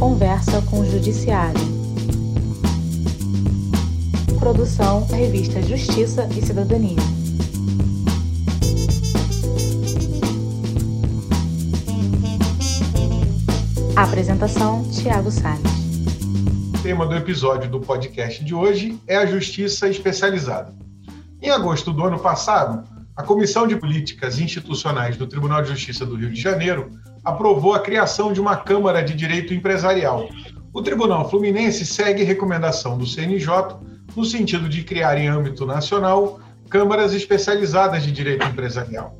Conversa 0.00 0.62
com 0.62 0.80
o 0.80 0.90
Judiciário. 0.90 1.60
Produção 4.38 5.06
Revista 5.08 5.60
Justiça 5.60 6.26
e 6.34 6.40
Cidadania. 6.40 6.96
Apresentação: 13.94 14.90
Tiago 14.90 15.30
Salles. 15.30 15.60
O 16.78 16.82
tema 16.82 17.06
do 17.06 17.14
episódio 17.14 17.70
do 17.70 17.78
podcast 17.78 18.42
de 18.42 18.54
hoje 18.54 18.98
é 19.06 19.16
a 19.16 19.26
Justiça 19.26 19.86
Especializada. 19.86 20.74
Em 21.42 21.50
agosto 21.50 21.92
do 21.92 22.02
ano 22.06 22.18
passado, 22.18 22.88
a 23.14 23.22
Comissão 23.22 23.66
de 23.66 23.76
Políticas 23.76 24.38
Institucionais 24.38 25.18
do 25.18 25.26
Tribunal 25.26 25.60
de 25.60 25.68
Justiça 25.68 26.06
do 26.06 26.16
Rio 26.16 26.30
de 26.30 26.40
Janeiro 26.40 26.90
aprovou 27.24 27.74
a 27.74 27.80
criação 27.80 28.32
de 28.32 28.40
uma 28.40 28.56
Câmara 28.56 29.02
de 29.02 29.14
Direito 29.14 29.52
Empresarial. 29.52 30.28
O 30.72 30.82
Tribunal 30.82 31.28
Fluminense 31.28 31.84
segue 31.84 32.22
recomendação 32.22 32.96
do 32.96 33.06
CNJ 33.06 33.76
no 34.16 34.24
sentido 34.24 34.68
de 34.68 34.82
criar 34.82 35.18
em 35.18 35.28
âmbito 35.28 35.66
nacional 35.66 36.40
câmaras 36.68 37.12
especializadas 37.12 38.02
de 38.02 38.12
direito 38.12 38.46
empresarial. 38.46 39.16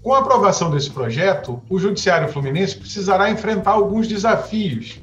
Com 0.00 0.14
a 0.14 0.20
aprovação 0.20 0.70
desse 0.70 0.90
projeto, 0.90 1.60
o 1.68 1.78
Judiciário 1.78 2.28
Fluminense 2.28 2.76
precisará 2.76 3.30
enfrentar 3.30 3.72
alguns 3.72 4.06
desafios. 4.06 5.00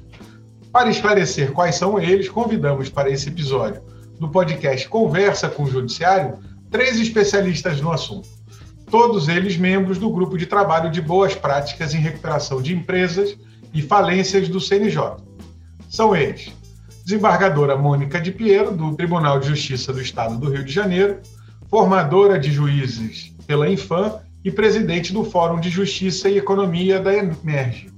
Para 0.71 0.89
esclarecer 0.89 1.51
quais 1.51 1.75
são 1.75 1.99
eles, 1.99 2.29
convidamos 2.29 2.89
para 2.89 3.09
esse 3.09 3.27
episódio 3.29 3.81
do 4.19 4.29
podcast 4.29 4.87
Conversa 4.87 5.49
com 5.49 5.63
o 5.63 5.69
Judiciário 5.69 6.39
três 6.69 6.99
especialistas 6.99 7.81
no 7.81 7.91
assunto 7.91 8.38
todos 8.89 9.27
eles 9.27 9.57
membros 9.57 9.97
do 9.97 10.09
grupo 10.09 10.37
de 10.37 10.45
trabalho 10.45 10.91
de 10.91 11.01
boas 11.01 11.35
práticas 11.35 11.93
em 11.93 11.99
recuperação 11.99 12.61
de 12.61 12.73
empresas 12.73 13.37
e 13.73 13.81
falências 13.81 14.49
do 14.49 14.59
CNJ. 14.59 15.17
São 15.89 16.15
eles: 16.15 16.51
desembargadora 17.03 17.77
Mônica 17.77 18.19
de 18.19 18.31
Piero, 18.31 18.71
do 18.71 18.95
Tribunal 18.95 19.39
de 19.39 19.47
Justiça 19.47 19.93
do 19.93 20.01
Estado 20.01 20.37
do 20.37 20.49
Rio 20.49 20.63
de 20.63 20.71
Janeiro, 20.71 21.19
formadora 21.69 22.39
de 22.39 22.51
juízes 22.51 23.33
pela 23.45 23.69
Infam 23.69 24.19
e 24.43 24.51
presidente 24.51 25.13
do 25.13 25.23
Fórum 25.23 25.59
de 25.59 25.69
Justiça 25.69 26.29
e 26.29 26.37
Economia 26.37 26.99
da 26.99 27.13
Emerge. 27.13 27.89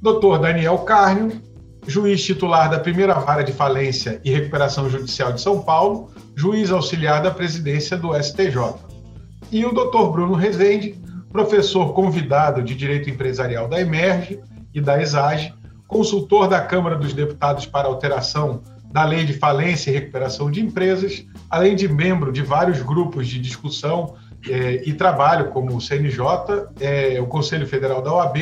Dr. 0.00 0.38
Daniel 0.40 0.78
Carnio, 0.78 1.40
juiz 1.86 2.22
titular 2.22 2.70
da 2.70 2.78
primeira 2.78 3.14
vara 3.14 3.42
de 3.42 3.52
falência 3.52 4.20
e 4.24 4.30
recuperação 4.30 4.88
judicial 4.88 5.32
de 5.32 5.40
São 5.40 5.62
Paulo, 5.62 6.10
juiz 6.34 6.70
auxiliar 6.70 7.22
da 7.22 7.30
presidência 7.30 7.96
do 7.96 8.14
STJ 8.14 8.85
e 9.50 9.64
o 9.64 9.72
Dr. 9.72 10.10
Bruno 10.10 10.34
Rezende, 10.34 10.98
professor 11.30 11.92
convidado 11.92 12.62
de 12.62 12.74
Direito 12.74 13.10
Empresarial 13.10 13.68
da 13.68 13.80
Emerge 13.80 14.40
e 14.72 14.80
da 14.80 15.00
ESAGE, 15.00 15.54
consultor 15.86 16.48
da 16.48 16.60
Câmara 16.60 16.96
dos 16.96 17.12
Deputados 17.12 17.66
para 17.66 17.88
alteração 17.88 18.62
da 18.92 19.04
Lei 19.04 19.24
de 19.24 19.34
Falência 19.34 19.90
e 19.90 19.94
Recuperação 19.94 20.50
de 20.50 20.60
Empresas, 20.60 21.26
além 21.50 21.76
de 21.76 21.88
membro 21.88 22.32
de 22.32 22.42
vários 22.42 22.80
grupos 22.80 23.28
de 23.28 23.38
discussão 23.38 24.14
eh, 24.48 24.82
e 24.86 24.92
trabalho, 24.94 25.50
como 25.50 25.76
o 25.76 25.80
CNJ, 25.80 26.18
eh, 26.80 27.20
o 27.20 27.26
Conselho 27.26 27.66
Federal 27.66 28.00
da 28.00 28.12
OAB 28.12 28.36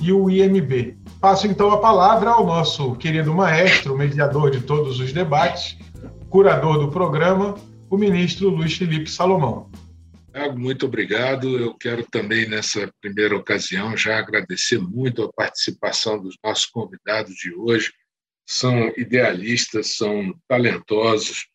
e 0.00 0.12
o 0.12 0.30
IMB. 0.30 0.96
Passo 1.20 1.46
então 1.46 1.70
a 1.70 1.78
palavra 1.78 2.30
ao 2.30 2.46
nosso 2.46 2.94
querido 2.94 3.34
maestro, 3.34 3.96
mediador 3.96 4.50
de 4.50 4.60
todos 4.60 4.98
os 5.00 5.12
debates, 5.12 5.76
curador 6.30 6.78
do 6.78 6.88
programa, 6.88 7.54
o 7.90 7.96
ministro 7.96 8.48
Luiz 8.48 8.74
Felipe 8.74 9.10
Salomão. 9.10 9.66
Tiago, 10.32 10.58
muito 10.58 10.86
obrigado. 10.86 11.58
Eu 11.58 11.74
quero 11.74 12.06
também, 12.08 12.48
nessa 12.48 12.92
primeira 13.00 13.36
ocasião, 13.36 13.96
já 13.96 14.18
agradecer 14.18 14.78
muito 14.78 15.22
a 15.22 15.32
participação 15.32 16.20
dos 16.20 16.36
nossos 16.42 16.66
convidados 16.66 17.34
de 17.34 17.52
hoje. 17.52 17.92
São 18.46 18.92
idealistas, 18.96 19.96
são 19.96 20.34
talentosos, 20.48 21.48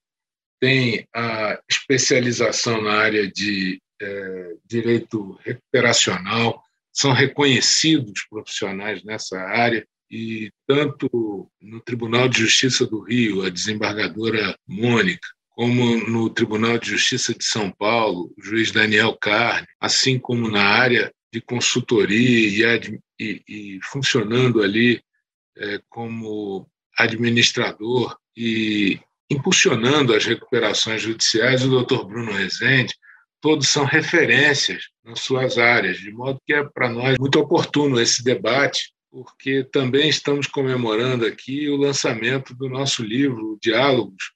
têm 0.59 1.07
a 1.13 1.59
especialização 1.69 2.81
na 2.81 2.93
área 2.93 3.29
de 3.31 3.81
é, 4.01 4.53
direito 4.65 5.39
recuperacional, 5.43 6.61
são 6.91 7.11
reconhecidos 7.11 8.25
profissionais 8.29 9.03
nessa 9.03 9.39
área 9.39 9.85
e 10.09 10.51
tanto 10.67 11.49
no 11.61 11.81
Tribunal 11.81 12.29
de 12.29 12.39
Justiça 12.39 12.85
do 12.85 13.01
Rio, 13.01 13.43
a 13.43 13.49
desembargadora 13.49 14.57
Mônica, 14.67 15.27
como 15.55 15.97
no 16.09 16.29
Tribunal 16.29 16.77
de 16.77 16.89
Justiça 16.89 17.33
de 17.33 17.45
São 17.45 17.71
Paulo, 17.71 18.33
o 18.37 18.43
juiz 18.43 18.71
Daniel 18.71 19.17
Carne, 19.19 19.65
assim 19.79 20.19
como 20.19 20.51
na 20.51 20.63
área 20.63 21.13
de 21.31 21.39
consultoria 21.39 22.75
e, 22.75 22.99
e, 23.17 23.43
e 23.47 23.79
funcionando 23.83 24.61
ali 24.61 25.01
é, 25.57 25.79
como 25.89 26.69
administrador 26.97 28.17
e 28.35 28.99
impulsionando 29.31 30.13
as 30.13 30.25
recuperações 30.25 31.01
judiciais, 31.01 31.63
o 31.63 31.69
doutor 31.69 32.05
Bruno 32.05 32.33
Rezende, 32.33 32.93
todos 33.39 33.69
são 33.69 33.85
referências 33.85 34.83
nas 35.05 35.21
suas 35.21 35.57
áreas, 35.57 35.97
de 35.97 36.11
modo 36.11 36.39
que 36.45 36.53
é 36.53 36.63
para 36.63 36.89
nós 36.89 37.17
muito 37.17 37.39
oportuno 37.39 37.99
esse 37.99 38.21
debate, 38.23 38.91
porque 39.09 39.63
também 39.63 40.09
estamos 40.09 40.47
comemorando 40.47 41.25
aqui 41.25 41.69
o 41.69 41.77
lançamento 41.77 42.53
do 42.53 42.67
nosso 42.67 43.01
livro 43.01 43.57
Diálogos 43.61 44.34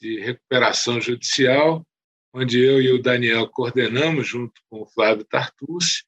de 0.00 0.20
recuperação 0.20 1.00
judicial, 1.00 1.86
onde 2.32 2.60
eu 2.60 2.80
e 2.80 2.90
o 2.92 3.02
Daniel 3.02 3.48
coordenamos 3.48 4.26
junto 4.26 4.60
com 4.68 4.82
o 4.82 4.86
Flávio 4.86 5.24
Tartucci 5.24 6.04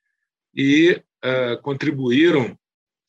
e 0.54 1.02
uh, 1.24 1.60
contribuíram 1.62 2.58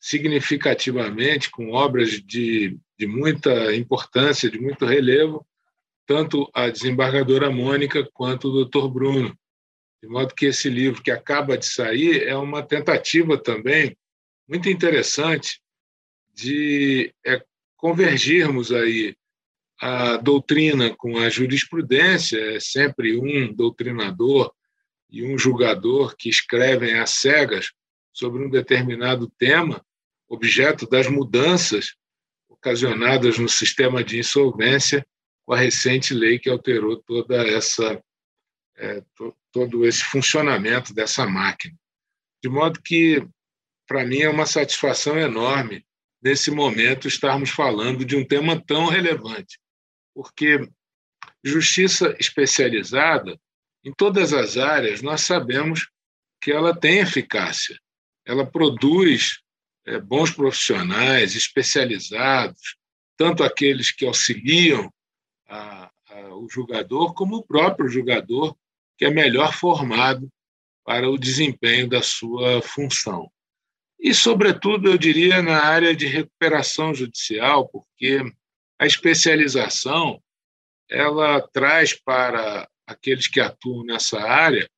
significativamente 0.00 1.50
com 1.50 1.72
obras 1.72 2.10
de, 2.10 2.78
de 2.98 3.06
muita 3.06 3.74
importância, 3.74 4.50
de 4.50 4.60
muito 4.60 4.84
relevo, 4.84 5.46
tanto 6.06 6.50
a 6.52 6.68
desembargadora 6.68 7.50
Mônica 7.50 8.06
quanto 8.12 8.48
o 8.48 8.52
doutor 8.52 8.90
Bruno. 8.90 9.36
De 10.02 10.08
modo 10.08 10.34
que 10.34 10.46
esse 10.46 10.68
livro 10.68 11.02
que 11.02 11.10
acaba 11.10 11.56
de 11.56 11.64
sair 11.64 12.24
é 12.24 12.36
uma 12.36 12.62
tentativa 12.62 13.38
também 13.38 13.96
muito 14.46 14.68
interessante 14.68 15.62
de 16.34 17.14
é, 17.24 17.42
convergirmos 17.76 18.70
aí 18.72 19.16
a 19.86 20.16
doutrina 20.16 20.96
com 20.96 21.18
a 21.18 21.28
jurisprudência, 21.28 22.38
é 22.56 22.58
sempre 22.58 23.18
um 23.18 23.54
doutrinador 23.54 24.50
e 25.10 25.22
um 25.22 25.36
julgador 25.36 26.16
que 26.16 26.30
escrevem 26.30 26.98
às 26.98 27.10
cegas 27.10 27.70
sobre 28.10 28.42
um 28.42 28.48
determinado 28.48 29.30
tema, 29.38 29.84
objeto 30.26 30.88
das 30.88 31.06
mudanças 31.06 31.96
ocasionadas 32.48 33.36
no 33.36 33.46
sistema 33.46 34.02
de 34.02 34.18
insolvência 34.18 35.06
com 35.44 35.52
a 35.52 35.58
recente 35.58 36.14
lei 36.14 36.38
que 36.38 36.48
alterou 36.48 36.96
toda 36.96 37.46
essa 37.46 38.02
é, 38.78 39.02
todo 39.52 39.84
esse 39.84 40.02
funcionamento 40.02 40.94
dessa 40.94 41.26
máquina. 41.26 41.74
De 42.42 42.48
modo 42.48 42.80
que, 42.80 43.22
para 43.86 44.06
mim, 44.06 44.20
é 44.20 44.30
uma 44.30 44.46
satisfação 44.46 45.18
enorme, 45.18 45.84
nesse 46.22 46.50
momento, 46.50 47.06
estarmos 47.06 47.50
falando 47.50 48.02
de 48.02 48.16
um 48.16 48.24
tema 48.24 48.58
tão 48.66 48.86
relevante 48.86 49.62
porque 50.14 50.68
justiça 51.42 52.16
especializada, 52.18 53.38
em 53.84 53.92
todas 53.92 54.32
as 54.32 54.56
áreas, 54.56 55.02
nós 55.02 55.22
sabemos 55.22 55.90
que 56.40 56.50
ela 56.50 56.74
tem 56.74 56.98
eficácia, 56.98 57.78
ela 58.24 58.46
produz 58.46 59.40
é, 59.86 59.98
bons 59.98 60.30
profissionais 60.30 61.34
especializados, 61.34 62.76
tanto 63.16 63.44
aqueles 63.44 63.90
que 63.90 64.06
auxiliam 64.06 64.90
a, 65.46 65.90
a, 66.08 66.34
o 66.36 66.48
julgador, 66.48 67.12
como 67.14 67.36
o 67.36 67.42
próprio 67.42 67.88
julgador, 67.88 68.56
que 68.96 69.04
é 69.04 69.10
melhor 69.10 69.52
formado 69.52 70.30
para 70.84 71.08
o 71.08 71.18
desempenho 71.18 71.88
da 71.88 72.02
sua 72.02 72.62
função. 72.62 73.30
E, 73.98 74.12
sobretudo, 74.12 74.90
eu 74.90 74.98
diria 74.98 75.42
na 75.42 75.62
área 75.64 75.94
de 75.94 76.06
recuperação 76.06 76.94
judicial, 76.94 77.68
porque 77.68 78.20
a 78.78 78.86
especialização 78.86 80.20
ela 80.88 81.40
traz 81.48 81.92
para 81.92 82.68
aqueles 82.86 83.26
que 83.26 83.40
atuam 83.40 83.84
nessa 83.84 84.20
área 84.20 84.68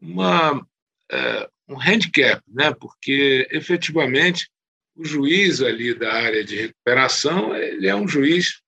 uma, 0.00 0.66
é, 1.10 1.48
um 1.68 1.80
handicap, 1.80 2.42
né? 2.48 2.72
porque 2.74 3.48
efetivamente 3.50 4.50
o 4.94 5.04
juiz 5.04 5.62
ali 5.62 5.94
da 5.94 6.12
área 6.12 6.44
de 6.44 6.56
recuperação 6.56 7.54
ele 7.56 7.86
é 7.86 7.94
um 7.94 8.06
juiz 8.06 8.60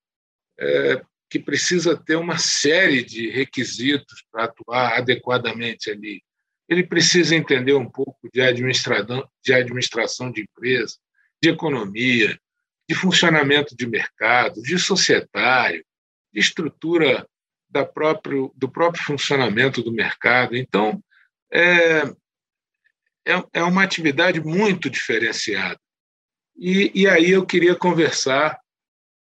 é, 0.59 1.03
que 1.29 1.39
precisa 1.39 1.97
ter 1.97 2.17
uma 2.17 2.39
série 2.39 3.03
de 3.03 3.31
requisitos 3.31 4.23
para 4.31 4.45
atuar 4.45 4.99
adequadamente 4.99 5.91
ali. 5.91 6.23
Ele 6.69 6.87
precisa 6.87 7.35
entender 7.35 7.75
um 7.75 7.89
pouco 7.89 8.29
de 8.33 8.41
administração, 8.41 9.29
de 9.45 9.53
administração 9.53 10.31
de 10.31 10.43
empresa, 10.43 10.97
de 11.43 11.49
economia, 11.49 12.39
de 12.93 12.99
funcionamento 12.99 13.75
de 13.75 13.87
mercado, 13.87 14.61
de 14.61 14.79
societário, 14.79 15.83
de 16.31 16.41
estrutura 16.41 17.27
da 17.71 17.87
próprio, 17.87 18.53
do 18.55 18.69
próprio 18.69 19.03
funcionamento 19.03 19.83
do 19.83 19.91
mercado. 19.91 20.55
Então, 20.55 21.03
é, 21.51 22.03
é, 23.27 23.45
é 23.55 23.63
uma 23.63 23.83
atividade 23.83 24.43
muito 24.43 24.91
diferenciada. 24.91 25.81
E, 26.55 26.93
e 26.95 27.09
aí 27.09 27.31
eu 27.31 27.47
queria 27.47 27.75
conversar 27.75 28.59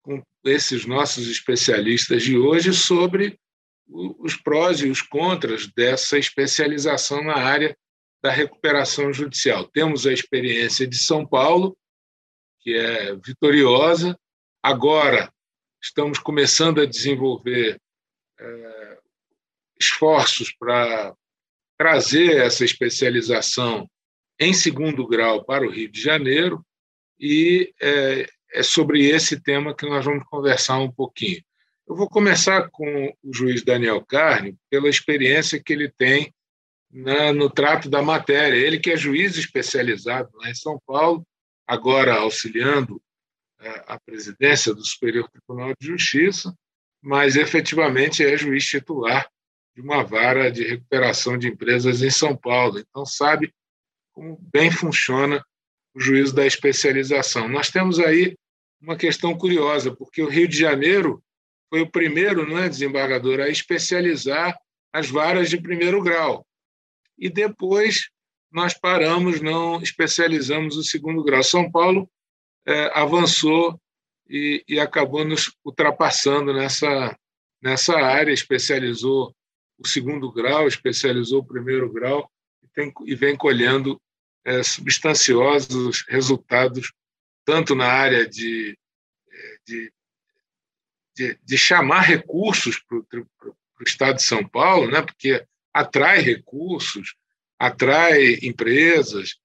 com 0.02 0.22
esses 0.44 0.86
nossos 0.86 1.30
especialistas 1.30 2.24
de 2.24 2.38
hoje 2.38 2.74
sobre 2.74 3.40
os 3.88 4.36
prós 4.36 4.82
e 4.82 4.90
os 4.90 5.02
contras 5.02 5.66
dessa 5.68 6.18
especialização 6.18 7.24
na 7.24 7.38
área 7.38 7.78
da 8.22 8.32
recuperação 8.32 9.14
judicial. 9.14 9.66
Temos 9.66 10.06
a 10.06 10.12
experiência 10.12 10.86
de 10.86 10.98
São 10.98 11.26
Paulo, 11.26 11.78
que 12.62 12.76
é 12.76 13.16
vitoriosa. 13.16 14.18
Agora 14.64 15.32
estamos 15.82 16.20
começando 16.20 16.80
a 16.80 16.86
desenvolver 16.86 17.80
é, 18.40 18.98
esforços 19.80 20.54
para 20.58 21.16
trazer 21.78 22.38
essa 22.38 22.64
especialização 22.64 23.90
em 24.40 24.54
segundo 24.54 25.08
grau 25.08 25.44
para 25.44 25.66
o 25.66 25.72
Rio 25.72 25.92
de 25.92 26.02
Janeiro 26.02 26.64
e 27.20 27.74
é, 27.82 28.28
é 28.54 28.64
sobre 28.64 29.08
esse 29.08 29.42
tema 29.42 29.76
que 29.76 29.88
nós 29.88 30.06
vamos 30.06 30.24
conversar 30.26 30.78
um 30.78 30.92
pouquinho. 30.92 31.42
Eu 31.88 31.96
vou 31.96 32.08
começar 32.08 32.70
com 32.70 33.14
o 33.24 33.34
juiz 33.34 33.64
Daniel 33.64 34.04
Carne, 34.06 34.56
pela 34.70 34.88
experiência 34.88 35.62
que 35.62 35.74
ele 35.74 35.90
tem 35.90 36.34
na, 36.92 37.34
no 37.34 37.50
trato 37.50 37.90
da 37.90 38.02
matéria. 38.02 38.58
Ele 38.58 38.80
que 38.80 38.92
é 38.92 38.98
juiz 38.98 39.38
especializado 39.38 40.30
lá 40.36 40.50
em 40.50 40.56
São 40.56 40.80
Paulo, 40.86 41.26
agora 41.72 42.16
auxiliando 42.16 43.02
é, 43.62 43.86
a 43.88 43.98
presidência 43.98 44.74
do 44.74 44.84
Superior 44.84 45.30
Tribunal 45.30 45.72
de 45.80 45.88
Justiça, 45.88 46.54
mas 47.02 47.38
efetivamente 47.38 48.26
é 48.26 48.36
juiz 48.36 48.66
titular 48.66 49.26
de 49.74 49.82
uma 49.82 50.04
vara 50.04 50.52
de 50.52 50.68
recuperação 50.68 51.38
de 51.38 51.48
empresas 51.48 52.02
em 52.02 52.10
São 52.10 52.36
Paulo. 52.36 52.78
Então, 52.78 53.06
sabe 53.06 53.54
como 54.12 54.38
bem 54.52 54.70
funciona 54.70 55.42
o 55.96 56.00
juízo 56.02 56.36
da 56.36 56.46
especialização. 56.46 57.48
Nós 57.48 57.70
temos 57.70 58.02
aí 58.02 58.36
uma 58.82 58.98
questão 58.98 59.34
curiosa, 59.38 59.96
porque 59.96 60.22
o 60.22 60.28
Rio 60.28 60.50
de 60.50 60.58
Janeiro 60.58 61.24
foi 61.70 61.80
o 61.80 61.90
primeiro 61.90 62.46
não 62.46 62.60
é, 62.60 62.68
desembargador 62.68 63.40
a 63.40 63.48
especializar 63.48 64.60
as 64.92 65.10
varas 65.10 65.50
de 65.50 65.62
primeiro 65.62 66.02
grau. 66.02 66.46
E 67.18 67.30
depois 67.30 68.10
nós 68.52 68.74
paramos, 68.74 69.42
não 69.42 69.82
especializamos 69.82 70.76
o 70.76 70.84
segundo 70.84 71.24
grau. 71.24 71.42
São 71.42 71.72
Paulo 71.72 72.10
é, 72.66 72.92
avançou 72.94 73.80
e, 74.30 74.64
e, 74.68 74.80
acabou 74.80 75.26
nos 75.26 75.56
ultrapassando 75.64 76.54
nessa, 76.54 77.18
nessa 77.62 77.98
área, 77.98 78.32
especializou 78.32 79.36
o 79.78 79.88
segundo 79.88 80.32
grau, 80.32 80.68
especializou 80.68 81.40
o 81.40 81.46
primeiro 81.46 81.92
grau 81.92 82.30
e, 82.64 82.68
tem, 82.68 82.94
e 83.06 83.16
vem 83.16 83.36
colhendo 83.36 84.00
é, 84.46 84.62
substanciosos 84.64 86.04
resultados, 86.08 86.92
tanto 87.46 87.74
na 87.74 87.88
área 87.88 88.28
de, 88.28 88.78
de, 89.66 89.94
de, 91.16 91.40
de 91.44 91.58
chamar 91.58 92.02
recursos 92.02 92.80
para 92.80 93.00
o 93.00 93.84
Estado 93.86 94.18
de 94.18 94.24
São 94.24 94.48
Paulo, 94.48 94.92
né, 94.92 95.02
porque 95.02 95.46
atrai 95.74 96.20
recursos, 96.20 97.16
atrai 97.62 98.40
empresas, 98.42 99.36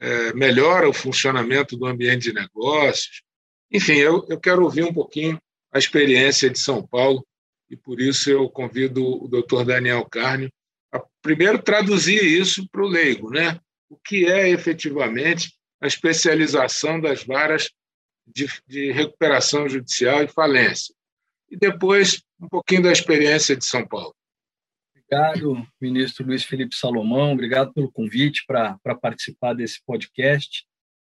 é, 0.00 0.32
melhora 0.32 0.88
o 0.88 0.92
funcionamento 0.94 1.76
do 1.76 1.84
ambiente 1.84 2.22
de 2.22 2.32
negócios. 2.32 3.22
Enfim, 3.70 3.96
eu, 3.96 4.24
eu 4.30 4.40
quero 4.40 4.64
ouvir 4.64 4.84
um 4.84 4.94
pouquinho 4.94 5.38
a 5.70 5.78
experiência 5.78 6.48
de 6.48 6.58
São 6.58 6.82
Paulo 6.86 7.26
e 7.68 7.76
por 7.76 8.00
isso 8.00 8.30
eu 8.30 8.48
convido 8.48 9.04
o 9.04 9.28
doutor 9.28 9.66
Daniel 9.66 10.06
Carnio 10.06 10.50
a 10.90 10.98
primeiro 11.20 11.62
traduzir 11.62 12.24
isso 12.24 12.66
para 12.70 12.82
o 12.82 12.88
leigo, 12.88 13.30
né? 13.30 13.60
O 13.90 13.98
que 13.98 14.24
é 14.24 14.48
efetivamente 14.48 15.52
a 15.78 15.86
especialização 15.86 16.98
das 16.98 17.22
varas 17.22 17.70
de, 18.26 18.46
de 18.66 18.92
recuperação 18.92 19.68
judicial 19.68 20.22
e 20.22 20.28
falência. 20.28 20.94
E 21.50 21.56
depois 21.58 22.22
um 22.40 22.48
pouquinho 22.48 22.84
da 22.84 22.92
experiência 22.92 23.54
de 23.54 23.66
São 23.66 23.86
Paulo. 23.86 24.14
Obrigado, 25.10 25.66
ministro 25.80 26.26
Luiz 26.26 26.44
Felipe 26.44 26.76
Salomão. 26.76 27.32
Obrigado 27.32 27.72
pelo 27.72 27.90
convite 27.90 28.44
para 28.46 28.78
participar 29.00 29.54
desse 29.54 29.82
podcast. 29.86 30.66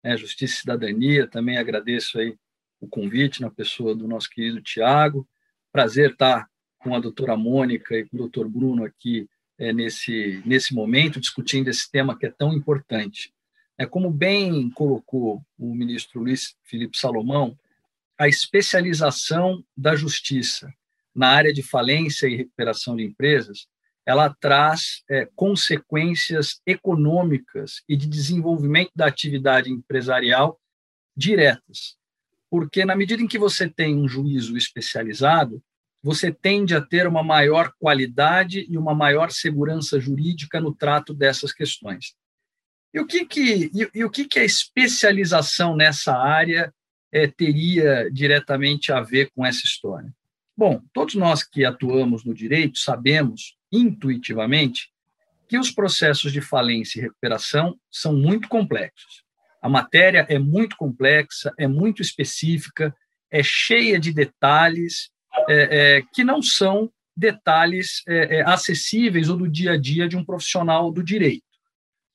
É, 0.03 0.17
Justiça 0.17 0.53
e 0.53 0.57
Cidadania, 0.57 1.25
também 1.25 1.57
agradeço 1.57 2.19
aí 2.19 2.35
o 2.81 2.89
convite 2.89 3.39
na 3.39 3.49
pessoa 3.49 3.95
do 3.95 4.05
nosso 4.05 4.29
querido 4.29 4.61
Tiago. 4.61 5.25
Prazer 5.71 6.11
estar 6.11 6.45
com 6.77 6.93
a 6.93 6.99
doutora 6.99 7.37
Mônica 7.37 7.95
e 7.95 8.03
com 8.03 8.17
o 8.17 8.19
doutor 8.19 8.49
Bruno 8.49 8.83
aqui 8.83 9.29
é, 9.57 9.71
nesse, 9.71 10.43
nesse 10.45 10.73
momento, 10.73 11.17
discutindo 11.17 11.69
esse 11.69 11.89
tema 11.89 12.19
que 12.19 12.25
é 12.25 12.31
tão 12.31 12.51
importante. 12.51 13.33
É, 13.77 13.85
como 13.85 14.11
bem 14.11 14.69
colocou 14.71 15.41
o 15.57 15.73
ministro 15.73 16.19
Luiz 16.19 16.53
Felipe 16.63 16.97
Salomão, 16.97 17.57
a 18.19 18.27
especialização 18.27 19.63
da 19.75 19.95
justiça 19.95 20.69
na 21.15 21.29
área 21.29 21.53
de 21.53 21.63
falência 21.63 22.27
e 22.27 22.35
recuperação 22.35 22.97
de 22.97 23.03
empresas 23.03 23.73
ela 24.05 24.33
traz 24.39 25.03
é, 25.09 25.27
consequências 25.35 26.61
econômicas 26.65 27.81
e 27.89 27.97
de 27.97 28.07
desenvolvimento 28.07 28.91
da 28.95 29.07
atividade 29.07 29.71
empresarial 29.71 30.59
diretas. 31.15 31.97
Porque, 32.49 32.85
na 32.85 32.95
medida 32.95 33.23
em 33.23 33.27
que 33.27 33.39
você 33.39 33.67
tem 33.67 33.95
um 33.95 34.07
juízo 34.07 34.55
especializado, 34.55 35.61
você 36.03 36.31
tende 36.31 36.75
a 36.75 36.81
ter 36.81 37.07
uma 37.07 37.23
maior 37.23 37.73
qualidade 37.79 38.63
e 38.69 38.77
uma 38.77 38.93
maior 38.93 39.31
segurança 39.31 39.99
jurídica 39.99 40.61
no 40.61 40.73
trato 40.73 41.13
dessas 41.13 41.51
questões. 41.51 42.13
E 42.93 42.99
o 42.99 43.07
que, 43.07 43.25
que, 43.25 43.71
e, 43.73 43.89
e 43.91 44.03
o 44.05 44.09
que, 44.09 44.25
que 44.25 44.37
a 44.37 44.45
especialização 44.45 45.75
nessa 45.75 46.15
área 46.15 46.71
é, 47.11 47.25
teria 47.27 48.09
diretamente 48.11 48.91
a 48.91 49.01
ver 49.01 49.31
com 49.35 49.43
essa 49.43 49.65
história? 49.65 50.13
Bom, 50.55 50.81
todos 50.93 51.15
nós 51.15 51.43
que 51.43 51.65
atuamos 51.65 52.23
no 52.23 52.33
direito 52.33 52.77
sabemos 52.77 53.54
intuitivamente 53.71 54.89
que 55.47 55.57
os 55.57 55.71
processos 55.71 56.31
de 56.31 56.41
falência 56.41 56.99
e 56.99 57.01
recuperação 57.03 57.79
são 57.91 58.13
muito 58.13 58.47
complexos. 58.47 59.23
A 59.61 59.69
matéria 59.69 60.25
é 60.29 60.37
muito 60.37 60.75
complexa, 60.75 61.53
é 61.57 61.67
muito 61.67 62.01
específica, 62.01 62.95
é 63.31 63.41
cheia 63.43 63.99
de 63.99 64.13
detalhes 64.13 65.09
é, 65.49 65.97
é, 65.97 66.01
que 66.13 66.23
não 66.23 66.41
são 66.41 66.91
detalhes 67.15 68.03
é, 68.07 68.37
é 68.37 68.41
acessíveis 68.41 69.29
ou 69.29 69.37
do 69.37 69.47
dia 69.47 69.73
a 69.73 69.77
dia 69.77 70.07
de 70.07 70.17
um 70.17 70.25
profissional 70.25 70.91
do 70.91 71.03
direito. 71.03 71.43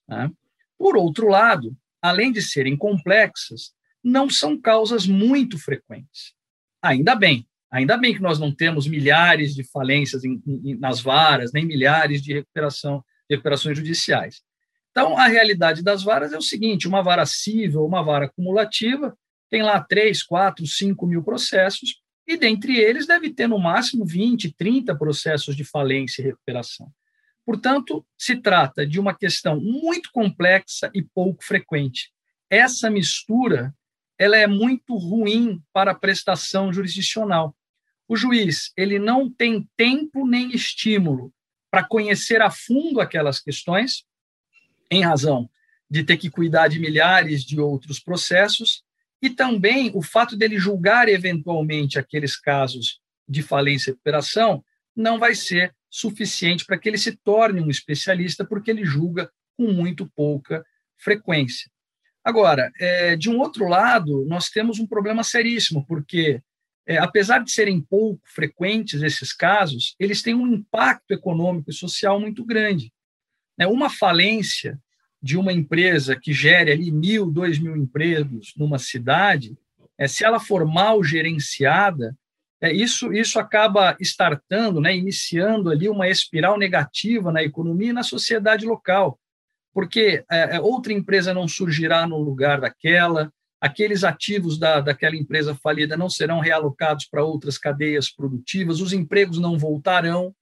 Né? 0.08 0.31
Por 0.79 0.97
outro 0.97 1.29
lado, 1.29 1.76
além 2.00 2.32
de 2.32 2.43
serem 2.43 2.76
complexas, 2.76 3.73
não 4.02 4.31
são 4.31 4.58
causas 4.58 5.06
muito 5.06 5.58
frequentes. 5.58 6.35
Ainda 6.82 7.14
bem, 7.14 7.47
Ainda 7.70 7.96
bem 7.96 8.14
que 8.14 8.20
nós 8.20 8.38
não 8.38 8.54
temos 8.54 8.86
milhares 8.86 9.54
de 9.54 9.62
falências 9.62 10.24
em, 10.24 10.42
em, 10.46 10.76
nas 10.76 11.00
varas, 11.00 11.52
nem 11.52 11.64
milhares 11.64 12.20
de 12.20 12.32
recuperação, 12.32 13.04
recuperações 13.28 13.78
judiciais. 13.78 14.42
Então, 14.90 15.16
a 15.16 15.28
realidade 15.28 15.82
das 15.82 16.02
varas 16.02 16.32
é 16.32 16.38
o 16.38 16.42
seguinte: 16.42 16.88
uma 16.88 17.02
vara 17.02 17.24
civil, 17.24 17.84
uma 17.84 18.02
vara 18.02 18.26
acumulativa, 18.26 19.16
tem 19.48 19.62
lá 19.62 19.80
3, 19.80 20.22
4, 20.22 20.66
5 20.66 21.06
mil 21.06 21.22
processos, 21.22 22.00
e 22.26 22.36
dentre 22.36 22.76
eles 22.76 23.06
deve 23.06 23.30
ter 23.32 23.48
no 23.48 23.58
máximo 23.58 24.04
20, 24.04 24.54
30 24.56 24.96
processos 24.96 25.54
de 25.54 25.64
falência 25.64 26.22
e 26.22 26.26
recuperação. 26.26 26.90
Portanto, 27.44 28.06
se 28.18 28.36
trata 28.36 28.86
de 28.86 29.00
uma 29.00 29.14
questão 29.14 29.60
muito 29.60 30.10
complexa 30.12 30.90
e 30.94 31.02
pouco 31.02 31.44
frequente. 31.44 32.12
Essa 32.48 32.90
mistura 32.90 33.74
ela 34.18 34.36
é 34.36 34.46
muito 34.46 34.96
ruim 34.96 35.62
para 35.72 35.92
a 35.92 35.94
prestação 35.94 36.72
jurisdicional, 36.72 37.56
o 38.11 38.17
juiz 38.17 38.73
ele 38.76 38.99
não 38.99 39.31
tem 39.31 39.71
tempo 39.76 40.26
nem 40.26 40.50
estímulo 40.50 41.33
para 41.71 41.85
conhecer 41.85 42.43
a 42.43 42.50
fundo 42.50 43.00
aquelas 43.00 43.38
questões, 43.38 44.05
em 44.90 45.05
razão 45.05 45.49
de 45.88 46.02
ter 46.02 46.17
que 46.17 46.29
cuidar 46.29 46.67
de 46.67 46.81
milhares 46.81 47.45
de 47.45 47.61
outros 47.61 48.00
processos, 48.00 48.83
e 49.23 49.31
também 49.31 49.93
o 49.95 50.02
fato 50.02 50.37
dele 50.37 50.59
julgar 50.59 51.09
eventualmente 51.09 52.00
aqueles 52.00 52.35
casos 52.35 53.00
de 53.29 53.45
falência 53.45 53.90
e 53.90 53.93
recuperação 53.93 54.64
não 54.97 55.17
vai 55.17 55.37
ser 55.37 55.73
suficiente 55.88 56.64
para 56.64 56.76
que 56.76 56.88
ele 56.88 56.99
se 56.99 57.17
torne 57.17 57.61
um 57.61 57.71
especialista, 57.71 58.45
porque 58.45 58.73
ele 58.73 58.85
julga 58.85 59.31
com 59.57 59.73
muito 59.73 60.11
pouca 60.17 60.64
frequência. 60.99 61.71
Agora, 62.25 62.73
é, 62.81 63.14
de 63.14 63.31
um 63.31 63.38
outro 63.38 63.69
lado, 63.69 64.25
nós 64.26 64.49
temos 64.49 64.81
um 64.81 64.87
problema 64.87 65.23
seríssimo, 65.23 65.87
porque 65.87 66.43
é, 66.90 66.99
apesar 66.99 67.38
de 67.38 67.52
serem 67.52 67.80
pouco 67.80 68.20
frequentes 68.25 69.00
esses 69.00 69.32
casos, 69.32 69.94
eles 69.97 70.23
têm 70.23 70.35
um 70.35 70.49
impacto 70.49 71.12
econômico 71.12 71.70
e 71.70 71.73
social 71.73 72.18
muito 72.18 72.44
grande. 72.44 72.92
É, 73.56 73.64
uma 73.64 73.88
falência 73.88 74.76
de 75.23 75.37
uma 75.37 75.52
empresa 75.52 76.18
que 76.20 76.32
gere 76.32 76.73
ali 76.73 76.90
mil, 76.90 77.30
dois 77.30 77.61
mil 77.61 77.76
empregos 77.76 78.54
numa 78.56 78.76
cidade, 78.76 79.56
é, 79.97 80.09
se 80.09 80.25
ela 80.25 80.40
for 80.40 80.66
mal 80.66 81.04
gerenciada, 81.04 82.12
é, 82.61 82.73
isso, 82.73 83.12
isso 83.12 83.38
acaba 83.38 83.97
startando, 84.00 84.80
né, 84.80 84.97
iniciando 84.97 85.70
ali 85.70 85.88
uma 85.88 86.09
espiral 86.09 86.59
negativa 86.59 87.30
na 87.30 87.40
economia 87.40 87.90
e 87.90 87.92
na 87.92 88.02
sociedade 88.02 88.66
local, 88.66 89.16
porque 89.73 90.25
é, 90.28 90.56
é 90.56 90.61
outra 90.61 90.92
empresa 90.92 91.32
não 91.32 91.47
surgirá 91.47 92.04
no 92.04 92.18
lugar 92.18 92.61
daquela, 92.61 93.32
aqueles 93.61 94.05
ativos 94.05 94.59
da, 94.59 94.81
daquela 94.81 95.17
empresa 95.17 95.55
falida 95.55 95.97
não 95.97 96.09
serão 96.09 96.40
realocados 96.40 97.05
para 97.05 97.25
outras 97.25 97.59
cadeias 97.59 98.11
produtivas, 98.11 98.81
os 98.81 98.93
empregos 98.93 99.38
não 99.38 99.59
voltarão, 99.59 100.35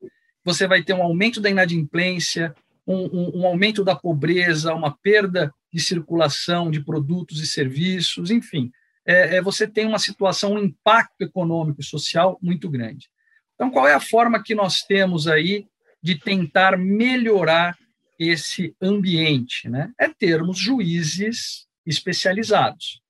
você 0.45 0.67
vai 0.67 0.83
ter 0.83 0.93
um 0.93 1.03
aumento 1.03 1.41
da 1.41 1.51
inadimplência, 1.51 2.55
um, 2.87 3.05
um, 3.05 3.41
um 3.41 3.47
aumento 3.47 3.85
da 3.85 3.95
pobreza, 3.95 4.73
uma 4.73 4.97
perda 4.97 5.53
de 5.73 5.81
circulação 5.81 6.71
de 6.71 6.81
produtos 6.81 7.41
e 7.41 7.47
serviços, 7.47 8.31
enfim, 8.31 8.71
é, 9.05 9.37
é, 9.37 9.43
você 9.43 9.67
tem 9.67 9.87
uma 9.87 9.99
situação, 9.99 10.53
um 10.53 10.59
impacto 10.59 11.23
econômico 11.23 11.81
e 11.81 11.85
social 11.85 12.39
muito 12.43 12.69
grande. 12.69 13.09
Então, 13.55 13.71
qual 13.71 13.89
é 13.89 13.95
a 13.95 14.01
forma 14.01 14.43
que 14.43 14.55
nós 14.55 14.83
temos 14.83 15.27
aí 15.27 15.67
de 16.03 16.15
tentar 16.15 16.79
melhorar 16.79 17.77
esse 18.19 18.77
ambiente? 18.81 19.69
Né? 19.69 19.91
É 19.99 20.09
termos 20.09 20.59
juízes 20.59 21.67
especializados. 21.87 23.01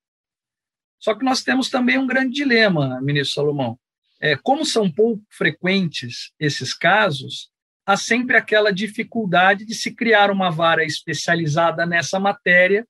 Só 0.99 1.15
que 1.15 1.25
nós 1.25 1.43
temos 1.43 1.71
também 1.71 1.99
um 1.99 2.07
grande 2.07 2.35
dilema, 2.35 3.01
ministro 3.01 3.35
Salomão. 3.35 3.79
É, 4.21 4.37
como 4.37 4.65
são 4.65 4.91
pouco 4.91 5.23
frequentes 5.31 6.33
esses 6.41 6.75
casos, 6.75 7.51
há 7.87 7.97
sempre 7.97 8.37
aquela 8.37 8.73
dificuldade 8.73 9.65
de 9.65 9.75
se 9.75 9.95
criar 9.95 10.31
uma 10.31 10.51
vara 10.51 10.85
especializada 10.85 11.87
nessa 11.87 12.19
matéria, 12.19 12.87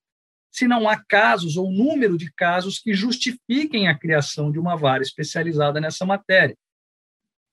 se 0.50 0.66
não 0.66 0.88
há 0.88 0.96
casos 0.96 1.58
ou 1.58 1.70
número 1.70 2.16
de 2.16 2.32
casos 2.32 2.78
que 2.78 2.94
justifiquem 2.94 3.88
a 3.88 3.98
criação 3.98 4.50
de 4.50 4.58
uma 4.58 4.74
vara 4.74 5.02
especializada 5.02 5.78
nessa 5.80 6.06
matéria. 6.06 6.56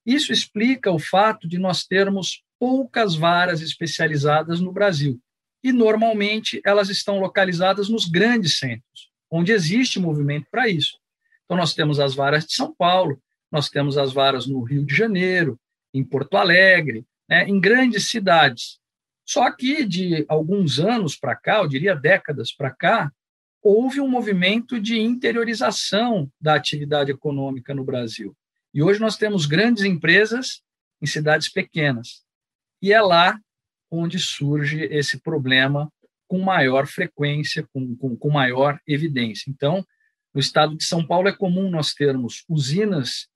Isso 0.06 0.32
explica 0.32 0.90
o 0.90 1.00
fato 1.00 1.48
de 1.48 1.58
nós 1.58 1.84
termos 1.84 2.44
poucas 2.58 3.16
varas 3.16 3.62
especializadas 3.62 4.62
no 4.62 4.72
Brasil. 4.72 5.20
E, 5.62 5.74
normalmente, 5.74 6.62
elas 6.64 6.90
estão 6.90 7.20
localizadas 7.20 7.90
nos 7.90 8.06
grandes 8.06 8.58
centros 8.58 9.15
onde 9.36 9.51
existe 9.51 10.00
movimento 10.00 10.48
para 10.50 10.70
isso. 10.70 10.98
Então, 11.44 11.58
nós 11.58 11.74
temos 11.74 12.00
as 12.00 12.15
varas 12.15 12.46
de 12.46 12.54
São 12.54 12.74
Paulo, 12.74 13.22
nós 13.51 13.70
temos 13.70 13.98
as 13.98 14.13
varas 14.13 14.48
no 14.48 14.62
Rio 14.63 14.86
de 14.86 14.96
Janeiro, 14.96 15.60
em 15.94 16.04
Porto 16.04 16.38
Alegre, 16.38 17.06
né, 17.30 17.48
em 17.48 17.60
grandes 17.60 18.10
cidades. 18.10 18.80
Só 19.25 19.51
que 19.51 19.84
de 19.86 20.25
alguns 20.30 20.80
anos 20.80 21.15
para 21.15 21.36
cá, 21.36 21.58
eu 21.58 21.68
diria 21.68 21.96
décadas 21.96 22.54
para 22.54 22.72
cá, 22.72 23.12
houve 23.62 24.00
um 24.00 24.08
movimento 24.08 24.80
de 24.80 25.00
interiorização 25.00 26.32
da 26.39 26.56
atividade 26.56 27.12
econômica 27.12 27.74
no 27.74 27.84
Brasil. 27.84 28.36
E 28.74 28.82
hoje 28.82 29.00
nós 29.00 29.18
temos 29.18 29.46
grandes 29.46 29.84
empresas 29.84 30.62
em 31.01 31.06
cidades 31.06 31.50
pequenas. 31.50 32.24
E 32.82 32.94
é 32.94 33.01
lá 33.01 33.39
onde 33.89 34.20
surge 34.20 34.84
esse 34.86 35.20
problema 35.20 35.92
com 36.27 36.39
maior 36.39 36.88
frequência, 36.88 37.67
com, 37.74 37.96
com, 37.96 38.15
com 38.15 38.29
maior 38.29 38.79
evidência. 38.88 39.50
Então, 39.50 39.86
no 40.34 40.39
estado 40.39 40.75
de 40.75 40.84
São 40.84 41.05
Paulo 41.05 41.27
é 41.27 41.32
comum 41.32 41.70
nós 41.70 41.94
termos 41.94 42.44
usinas 42.50 43.27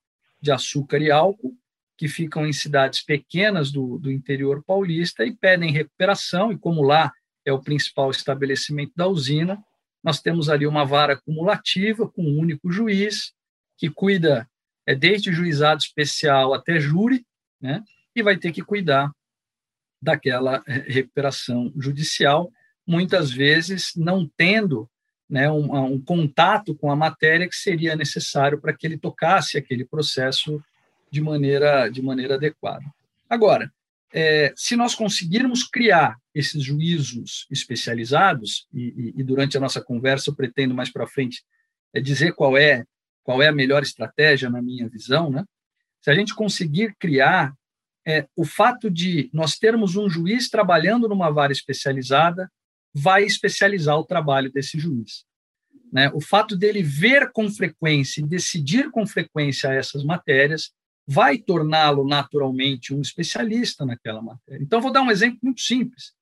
de 0.42 0.52
açúcar 0.52 1.00
e 1.00 1.12
álcool 1.12 1.56
que 1.98 2.08
ficam 2.08 2.46
em 2.46 2.54
cidades 2.54 3.04
pequenas 3.04 3.72
do, 3.72 3.98
do 4.00 4.10
interior 4.10 4.64
paulista 4.64 5.26
e 5.26 5.36
pedem 5.36 5.72
recuperação, 5.72 6.52
e 6.52 6.58
como 6.58 6.82
lá 6.82 7.12
é 7.46 7.52
o 7.52 7.62
principal 7.62 8.10
estabelecimento 8.10 8.94
da 8.96 9.08
usina, 9.08 9.62
nós 10.02 10.22
temos 10.22 10.50
ali 10.50 10.66
uma 10.66 10.86
vara 10.86 11.18
cumulativa 11.18 12.08
com 12.10 12.24
um 12.24 12.40
único 12.40 12.72
juiz 12.72 13.34
que 13.78 13.90
cuida 13.90 14.50
é 14.86 14.96
desde 14.96 15.32
juizado 15.32 15.82
especial 15.82 16.54
até 16.54 16.80
júri, 16.80 17.26
né? 17.62 17.84
E 18.16 18.24
vai 18.24 18.38
ter 18.38 18.52
que 18.52 18.64
cuidar 18.64 19.12
daquela 20.02 20.64
recuperação 20.66 21.72
judicial 21.78 22.52
muitas 22.90 23.32
vezes 23.32 23.92
não 23.96 24.28
tendo 24.36 24.90
né, 25.30 25.50
um, 25.52 25.94
um, 25.94 26.02
contato 26.02 26.74
com 26.74 26.92
a 26.92 26.96
matéria 26.96 27.48
que 27.48 27.56
seria 27.56 27.96
necessário 27.96 28.60
para 28.60 28.74
que 28.74 28.88
ele 28.88 28.98
tocasse 28.98 29.60
aquele 29.60 29.86
processo 29.86 30.60
de 31.12 31.22
maneira, 31.22 31.88
de 31.88 32.02
maneira 32.02 32.34
adequada. 32.34 32.84
Agora, 33.30 33.72
é, 34.12 34.52
se 34.56 34.76
nós 34.76 34.96
conseguirmos 34.96 35.64
criar 35.64 36.18
esses 36.34 36.64
juízos 36.64 37.46
especializados, 37.52 38.68
e, 38.74 39.14
e, 39.16 39.22
e 39.22 39.24
durante 39.24 39.56
a 39.56 39.60
nossa 39.60 39.80
conversa 39.80 40.32
eu 40.32 40.36
pretendo 40.36 40.74
mais 40.74 40.92
para 40.92 41.06
frente 41.06 41.44
é, 41.94 42.02
dizer 42.02 42.34
qual 42.34 42.58
é, 42.58 42.84
qual 43.22 43.40
é 43.40 43.50
a 43.50 43.54
melhor 43.54 43.84
estratégia 43.84 44.50
na 44.50 44.64
minha 44.64 44.90
visão, 44.90 45.30
né? 45.30 45.46
se 46.02 46.10
a 46.10 46.16
gente 46.16 46.34
conseguir 46.34 46.96
criar 46.98 47.54
é, 48.08 48.26
o 48.36 48.44
fato 48.44 48.90
de 48.90 49.30
nós 49.32 49.60
termos 49.60 49.96
um 49.96 50.10
juiz 50.10 50.50
trabalhando 50.50 51.08
numa 51.08 51.30
vara 51.30 51.52
especializada, 51.52 52.50
vai 52.94 53.24
especializar 53.24 53.98
o 53.98 54.06
trabalho 54.06 54.52
desse 54.52 54.80
juiz. 54.80 55.26
Né? 55.92 56.10
O 56.14 56.22
fato 56.22 56.56
dele 56.56 56.84
ver 56.84 57.32
com 57.32 57.50
frequência 57.50 58.22
e 58.22 58.28
decidir 58.28 58.92
com 58.92 59.06
frequência 59.06 59.70
essas 59.70 60.04
matérias 60.04 60.72
vai 61.08 61.40
torná-lo 61.40 62.08
naturalmente 62.08 62.94
um 62.94 63.02
especialista 63.02 63.86
naquela 63.86 64.22
matéria. 64.22 64.64
Então, 64.64 64.80
vou 64.80 64.92
dar 64.92 65.02
um 65.02 65.10
exemplo 65.10 65.40
muito 65.42 65.62
simples. 65.62 66.14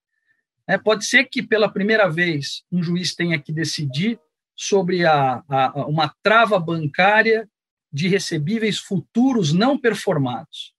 É, 0.66 0.78
pode 0.78 1.06
ser 1.06 1.26
que 1.26 1.44
pela 1.44 1.72
primeira 1.72 2.10
vez 2.10 2.64
um 2.72 2.82
juiz 2.82 3.14
tenha 3.14 3.40
que 3.40 3.52
decidir 3.52 4.20
sobre 4.56 5.06
a, 5.06 5.44
a, 5.48 5.86
uma 5.88 6.14
trava 6.24 6.60
bancária 6.60 7.50
de 7.92 8.08
recebíveis 8.08 8.78
futuros 8.78 9.54
não 9.54 9.78
performados. 9.78 10.74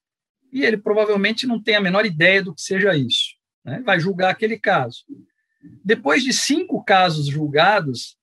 E 0.52 0.62
ele 0.62 0.78
provavelmente 0.78 1.46
não 1.46 1.62
tem 1.62 1.76
a 1.76 1.80
menor 1.80 2.06
ideia 2.06 2.42
do 2.42 2.54
que 2.54 2.62
seja 2.62 2.96
isso. 2.96 3.36
Né? 3.64 3.82
Vai 3.84 4.00
julgar 4.00 4.30
aquele 4.30 4.58
caso. 4.58 5.04
Depois 5.84 6.22
de 6.22 6.32
cinco 6.32 6.82
casos 6.84 7.26
julgados, 7.26 8.16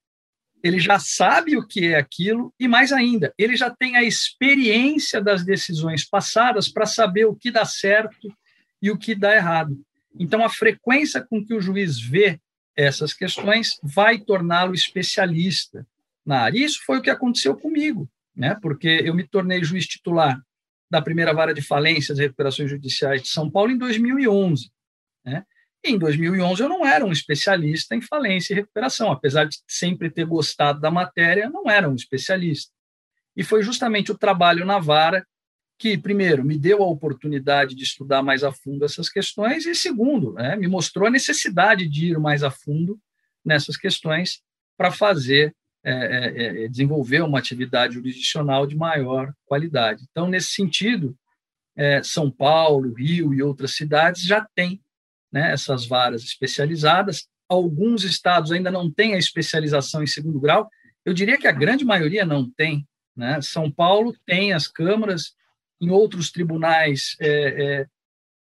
ele 0.64 0.80
já 0.80 0.98
sabe 0.98 1.58
o 1.58 1.68
que 1.68 1.88
é 1.88 1.96
aquilo 1.96 2.54
e, 2.60 2.68
mais 2.68 2.92
ainda, 2.92 3.34
ele 3.38 3.56
já 3.56 3.70
tem 3.70 3.96
a 3.96 4.04
experiência 4.04 5.22
das 5.22 5.44
decisões 5.44 6.04
passadas 6.04 6.68
para 6.68 6.86
saber 6.86 7.26
o 7.26 7.36
que 7.36 7.52
dá 7.52 7.66
certo 7.66 8.34
e 8.82 8.90
o 8.90 8.98
que 8.98 9.14
dá 9.14 9.36
errado. 9.36 9.80
Então, 10.18 10.44
a 10.44 10.50
frequência 10.50 11.22
com 11.22 11.46
que 11.46 11.54
o 11.54 11.62
juiz 11.62 12.00
vê 12.00 12.40
essas 12.76 13.14
questões 13.14 13.80
vai 13.84 14.18
torná-lo 14.18 14.74
especialista 14.74 15.88
na 16.26 16.42
área. 16.42 16.60
Isso 16.60 16.84
foi 16.86 16.98
o 16.98 17.02
que 17.02 17.10
aconteceu 17.10 17.56
comigo, 17.56 18.10
né? 18.36 18.58
porque 18.62 18.88
eu 19.04 19.14
me 19.14 19.28
tornei 19.28 19.64
juiz 19.64 19.86
titular 19.86 20.42
da 20.90 21.02
primeira 21.02 21.34
vara 21.34 21.54
de 21.54 21.62
falências 21.62 22.18
e 22.18 22.22
recuperações 22.22 22.70
judiciais 22.70 23.22
de 23.22 23.30
São 23.30 23.50
Paulo 23.50 23.72
em 23.72 23.78
2011. 23.78 24.70
Né? 25.24 25.46
Em 25.88 26.00
2011, 26.00 26.64
eu 26.64 26.68
não 26.68 26.84
era 26.84 27.06
um 27.06 27.12
especialista 27.12 27.96
em 27.96 28.02
falência 28.02 28.54
e 28.54 28.56
recuperação, 28.56 29.12
apesar 29.12 29.46
de 29.46 29.58
sempre 29.68 30.10
ter 30.10 30.26
gostado 30.26 30.82
da 30.82 30.90
matéria, 30.90 31.48
não 31.48 31.70
era 31.70 31.88
um 31.88 31.94
especialista. 31.94 32.74
E 33.38 33.44
foi 33.44 33.62
justamente 33.62 34.12
o 34.12 34.18
trabalho 34.18 34.66
na 34.66 34.80
vara 34.80 35.24
que, 35.78 35.96
primeiro, 35.96 36.44
me 36.44 36.58
deu 36.58 36.82
a 36.82 36.88
oportunidade 36.88 37.76
de 37.76 37.84
estudar 37.84 38.24
mais 38.24 38.44
a 38.44 38.52
fundo 38.52 38.84
essas 38.84 39.10
questões, 39.10 39.68
e, 39.68 39.76
segundo, 39.76 40.34
né, 40.34 40.56
me 40.56 40.68
mostrou 40.68 41.08
a 41.08 41.12
necessidade 41.12 41.88
de 41.88 42.08
ir 42.08 42.20
mais 42.20 42.42
a 42.42 42.50
fundo 42.50 43.00
nessas 43.44 43.78
questões 43.78 44.42
para 44.76 44.92
fazer, 44.92 45.56
é, 45.84 45.92
é, 45.92 46.64
é, 46.64 46.68
desenvolver 46.68 47.22
uma 47.22 47.38
atividade 47.38 47.94
jurisdicional 47.94 48.66
de 48.66 48.76
maior 48.76 49.32
qualidade. 49.46 50.04
Então, 50.10 50.28
nesse 50.28 50.48
sentido, 50.48 51.16
é, 51.76 52.02
São 52.02 52.32
Paulo, 52.32 52.94
Rio 52.94 53.36
e 53.36 53.44
outras 53.44 53.76
cidades 53.76 54.24
já 54.24 54.44
têm 54.56 54.82
né, 55.36 55.52
essas 55.52 55.86
varas 55.86 56.24
especializadas. 56.24 57.28
Alguns 57.50 58.06
estados 58.06 58.54
ainda 58.54 58.72
não 58.72 58.90
têm 58.90 59.16
a 59.16 59.18
especialização 59.18 60.02
em 60.02 60.08
segundo 60.08 60.40
grau. 60.40 60.70
Eu 61.04 61.14
diria 61.14 61.38
que 61.38 61.46
a 61.46 61.52
grande 61.52 61.84
maioria 61.84 62.26
não 62.26 62.50
tem. 62.50 62.88
Né? 63.14 63.42
São 63.42 63.70
Paulo 63.70 64.16
tem 64.26 64.54
as 64.54 64.66
câmaras, 64.66 65.34
em 65.82 65.90
outros 65.90 66.32
tribunais 66.32 67.18
é, 67.20 67.82
é, 67.82 67.88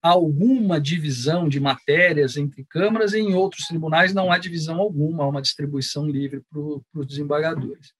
alguma 0.02 0.80
divisão 0.80 1.48
de 1.48 1.60
matérias 1.60 2.36
entre 2.36 2.64
câmaras, 2.64 3.12
e 3.12 3.20
em 3.20 3.34
outros 3.34 3.68
tribunais 3.68 4.12
não 4.12 4.32
há 4.32 4.36
divisão 4.36 4.80
alguma, 4.80 5.22
há 5.22 5.28
uma 5.28 5.42
distribuição 5.42 6.10
livre 6.10 6.42
para 6.50 6.60
os 6.60 7.06
desembargadores. 7.06 7.92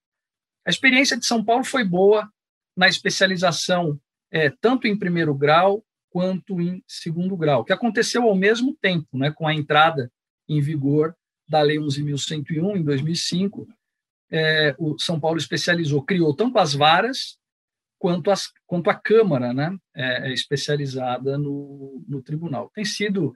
A 0.66 0.70
experiência 0.70 1.16
de 1.16 1.24
São 1.24 1.44
Paulo 1.44 1.62
foi 1.62 1.84
boa 1.84 2.28
na 2.76 2.88
especialização, 2.88 4.00
é, 4.32 4.50
tanto 4.50 4.88
em 4.88 4.98
primeiro 4.98 5.32
grau 5.32 5.84
quanto 6.10 6.60
em 6.60 6.82
segundo 6.86 7.36
grau, 7.36 7.64
que 7.64 7.72
aconteceu 7.72 8.24
ao 8.24 8.34
mesmo 8.34 8.76
tempo, 8.80 9.16
né, 9.16 9.30
com 9.30 9.46
a 9.46 9.54
entrada 9.54 10.10
em 10.48 10.60
vigor 10.60 11.14
da 11.48 11.62
Lei 11.62 11.78
11.101, 11.78 12.76
em 12.76 12.82
2005, 12.82 13.66
é, 14.30 14.74
o 14.78 14.98
São 14.98 15.18
Paulo 15.18 15.38
especializou, 15.38 16.02
criou 16.02 16.34
tanto 16.34 16.58
as 16.58 16.74
varas 16.74 17.38
quanto, 17.98 18.30
as, 18.30 18.48
quanto 18.66 18.88
a 18.88 18.94
Câmara 18.94 19.52
né, 19.52 19.76
é, 19.94 20.30
é 20.30 20.32
especializada 20.32 21.36
no, 21.36 22.04
no 22.08 22.22
tribunal. 22.22 22.70
Tem 22.74 22.84
sido, 22.84 23.34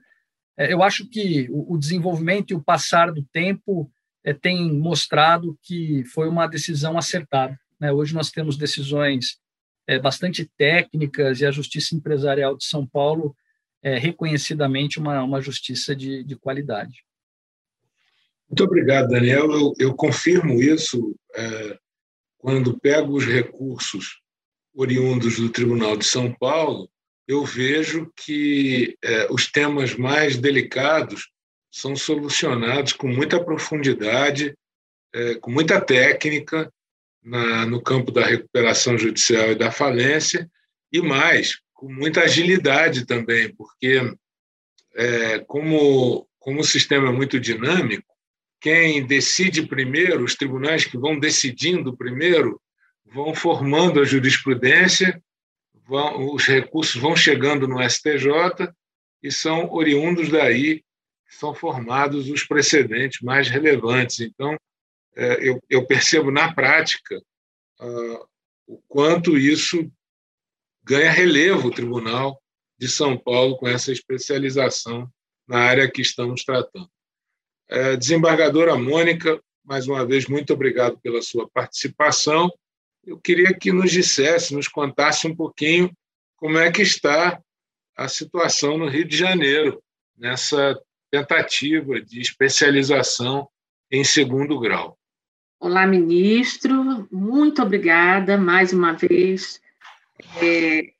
é, 0.57 0.71
eu 0.71 0.81
acho 0.81 1.07
que 1.09 1.47
o, 1.49 1.75
o, 1.75 1.77
desenvolvimento 1.77 2.51
e 2.51 2.55
o 2.55 2.63
passar 2.63 3.11
do 3.11 3.23
tempo 3.31 3.91
é, 4.23 4.33
tem 4.33 4.73
mostrado 4.73 5.57
que 5.61 6.03
foi 6.05 6.27
uma 6.27 6.47
decisão 6.47 6.97
acertada. 6.97 7.57
Né? 7.79 7.91
Hoje 7.91 8.13
nós 8.13 8.31
temos 8.31 8.57
decisões 8.57 9.37
é, 9.87 9.99
bastante 9.99 10.49
técnicas 10.57 11.41
e 11.41 11.45
a 11.45 11.51
Justiça 11.51 11.95
Empresarial 11.95 12.57
de 12.57 12.65
São 12.65 12.85
Paulo 12.85 13.35
é 13.81 13.97
reconhecidamente 13.97 14.99
uma, 14.99 15.23
uma 15.23 15.41
justiça 15.41 15.95
de, 15.95 16.23
de 16.23 16.35
qualidade. 16.35 17.05
Muito 18.49 18.63
obrigado, 18.63 19.09
Daniel. 19.09 19.51
Eu, 19.51 19.73
eu 19.77 19.93
confirmo 19.93 20.61
isso 20.61 21.15
é, 21.35 21.77
quando 22.37 22.79
pego 22.79 23.15
os 23.15 23.25
recursos 23.25 24.21
oriundos 24.73 25.37
do 25.37 25.49
Tribunal 25.49 25.95
de 25.97 26.05
São 26.05 26.33
Paulo, 26.33 26.89
eu 27.27 27.43
vejo 27.43 28.11
que 28.15 28.95
é, 29.03 29.31
os 29.31 29.51
temas 29.51 29.95
mais 29.95 30.37
delicados 30.37 31.29
são 31.71 31.95
solucionados 31.95 32.93
com 32.93 33.07
muita 33.07 33.43
profundidade, 33.43 34.55
é, 35.13 35.35
com 35.35 35.49
muita 35.49 35.81
técnica 35.81 36.71
na, 37.25 37.65
no 37.65 37.81
campo 37.81 38.11
da 38.11 38.23
recuperação 38.23 38.97
judicial 38.97 39.51
e 39.51 39.55
da 39.55 39.71
falência, 39.71 40.49
e 40.91 41.01
mais, 41.01 41.59
com 41.73 41.91
muita 41.91 42.21
agilidade 42.21 43.05
também, 43.05 43.53
porque 43.53 43.99
é, 44.95 45.39
como, 45.39 46.27
como 46.37 46.61
o 46.61 46.63
sistema 46.63 47.09
é 47.09 47.11
muito 47.11 47.39
dinâmico, 47.39 48.07
quem 48.61 49.05
decide 49.05 49.67
primeiro, 49.67 50.23
os 50.23 50.35
tribunais 50.35 50.85
que 50.85 50.97
vão 50.97 51.19
decidindo 51.19 51.97
primeiro, 51.97 52.61
vão 53.05 53.33
formando 53.33 53.99
a 53.99 54.05
jurisprudência, 54.05 55.21
vão, 55.87 56.33
os 56.33 56.45
recursos 56.45 56.99
vão 57.01 57.15
chegando 57.15 57.67
no 57.67 57.81
STJ 57.87 58.71
e 59.21 59.31
são 59.31 59.71
oriundos 59.71 60.29
daí 60.29 60.83
são 61.27 61.53
formados 61.53 62.29
os 62.29 62.43
precedentes 62.43 63.21
mais 63.21 63.49
relevantes. 63.49 64.19
Então, 64.21 64.57
eu, 65.15 65.63
eu 65.69 65.85
percebo 65.85 66.31
na 66.31 66.53
prática 66.53 67.17
uh, 67.79 68.27
o 68.67 68.81
quanto 68.87 69.37
isso 69.37 69.89
ganha 70.83 71.11
relevo 71.11 71.69
o 71.69 71.71
Tribunal 71.71 72.41
de 72.77 72.87
São 72.87 73.17
Paulo 73.17 73.57
com 73.57 73.67
essa 73.67 73.91
especialização 73.91 75.09
na 75.47 75.59
área 75.59 75.89
que 75.89 76.01
estamos 76.01 76.43
tratando. 76.43 76.89
É, 77.67 77.95
desembargadora 77.95 78.75
Mônica, 78.75 79.41
mais 79.63 79.87
uma 79.87 80.05
vez, 80.05 80.27
muito 80.27 80.53
obrigado 80.53 80.99
pela 80.99 81.21
sua 81.21 81.49
participação. 81.49 82.51
Eu 83.03 83.19
queria 83.19 83.53
que 83.53 83.71
nos 83.71 83.91
dissesse, 83.91 84.53
nos 84.53 84.67
contasse 84.67 85.27
um 85.27 85.35
pouquinho 85.35 85.91
como 86.35 86.57
é 86.57 86.71
que 86.71 86.81
está 86.81 87.41
a 87.95 88.07
situação 88.07 88.77
no 88.77 88.87
Rio 88.87 89.05
de 89.05 89.17
Janeiro, 89.17 89.81
nessa 90.17 90.79
tentativa 91.09 92.01
de 92.01 92.19
especialização 92.19 93.47
em 93.89 94.03
segundo 94.03 94.59
grau. 94.59 94.97
Olá, 95.57 95.87
ministro, 95.87 97.07
muito 97.09 97.61
obrigada 97.61 98.37
mais 98.37 98.73
uma 98.73 98.91
vez. 98.91 99.61
É, 100.41 100.93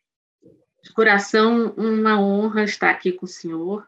de 0.82 0.94
coração, 0.94 1.74
uma 1.76 2.20
honra 2.20 2.64
estar 2.64 2.90
aqui 2.90 3.12
com 3.12 3.26
o 3.26 3.30
senhor. 3.30 3.86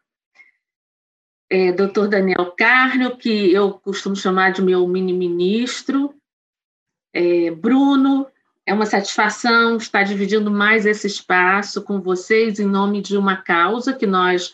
É, 1.49 1.71
doutor 1.71 2.09
Daniel 2.09 2.51
Carnio, 2.51 3.15
que 3.17 3.51
eu 3.51 3.71
costumo 3.73 4.15
chamar 4.15 4.51
de 4.51 4.61
meu 4.61 4.85
mini-ministro. 4.87 6.13
É, 7.13 7.49
Bruno, 7.49 8.27
é 8.65 8.73
uma 8.73 8.85
satisfação 8.85 9.77
estar 9.77 10.03
dividindo 10.03 10.51
mais 10.51 10.85
esse 10.85 11.07
espaço 11.07 11.81
com 11.81 12.01
vocês 12.01 12.59
em 12.59 12.67
nome 12.67 13.01
de 13.01 13.17
uma 13.17 13.37
causa 13.37 13.93
que 13.93 14.05
nós 14.05 14.53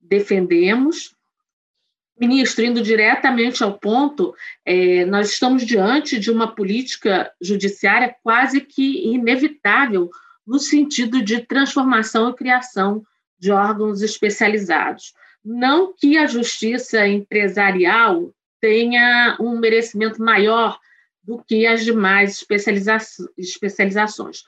defendemos. 0.00 1.13
Ministro, 2.18 2.64
indo 2.64 2.80
diretamente 2.80 3.64
ao 3.64 3.76
ponto, 3.76 4.34
é, 4.64 5.04
nós 5.04 5.30
estamos 5.30 5.66
diante 5.66 6.18
de 6.18 6.30
uma 6.30 6.54
política 6.54 7.32
judiciária 7.40 8.14
quase 8.22 8.60
que 8.60 9.12
inevitável 9.12 10.08
no 10.46 10.58
sentido 10.58 11.22
de 11.22 11.40
transformação 11.40 12.30
e 12.30 12.34
criação 12.34 13.02
de 13.38 13.50
órgãos 13.50 14.00
especializados. 14.00 15.12
Não 15.44 15.92
que 15.92 16.16
a 16.16 16.26
justiça 16.26 17.06
empresarial 17.06 18.32
tenha 18.60 19.36
um 19.40 19.58
merecimento 19.58 20.22
maior 20.22 20.78
do 21.22 21.42
que 21.42 21.66
as 21.66 21.84
demais 21.84 22.36
especializa 22.36 22.98
especializações, 23.36 24.44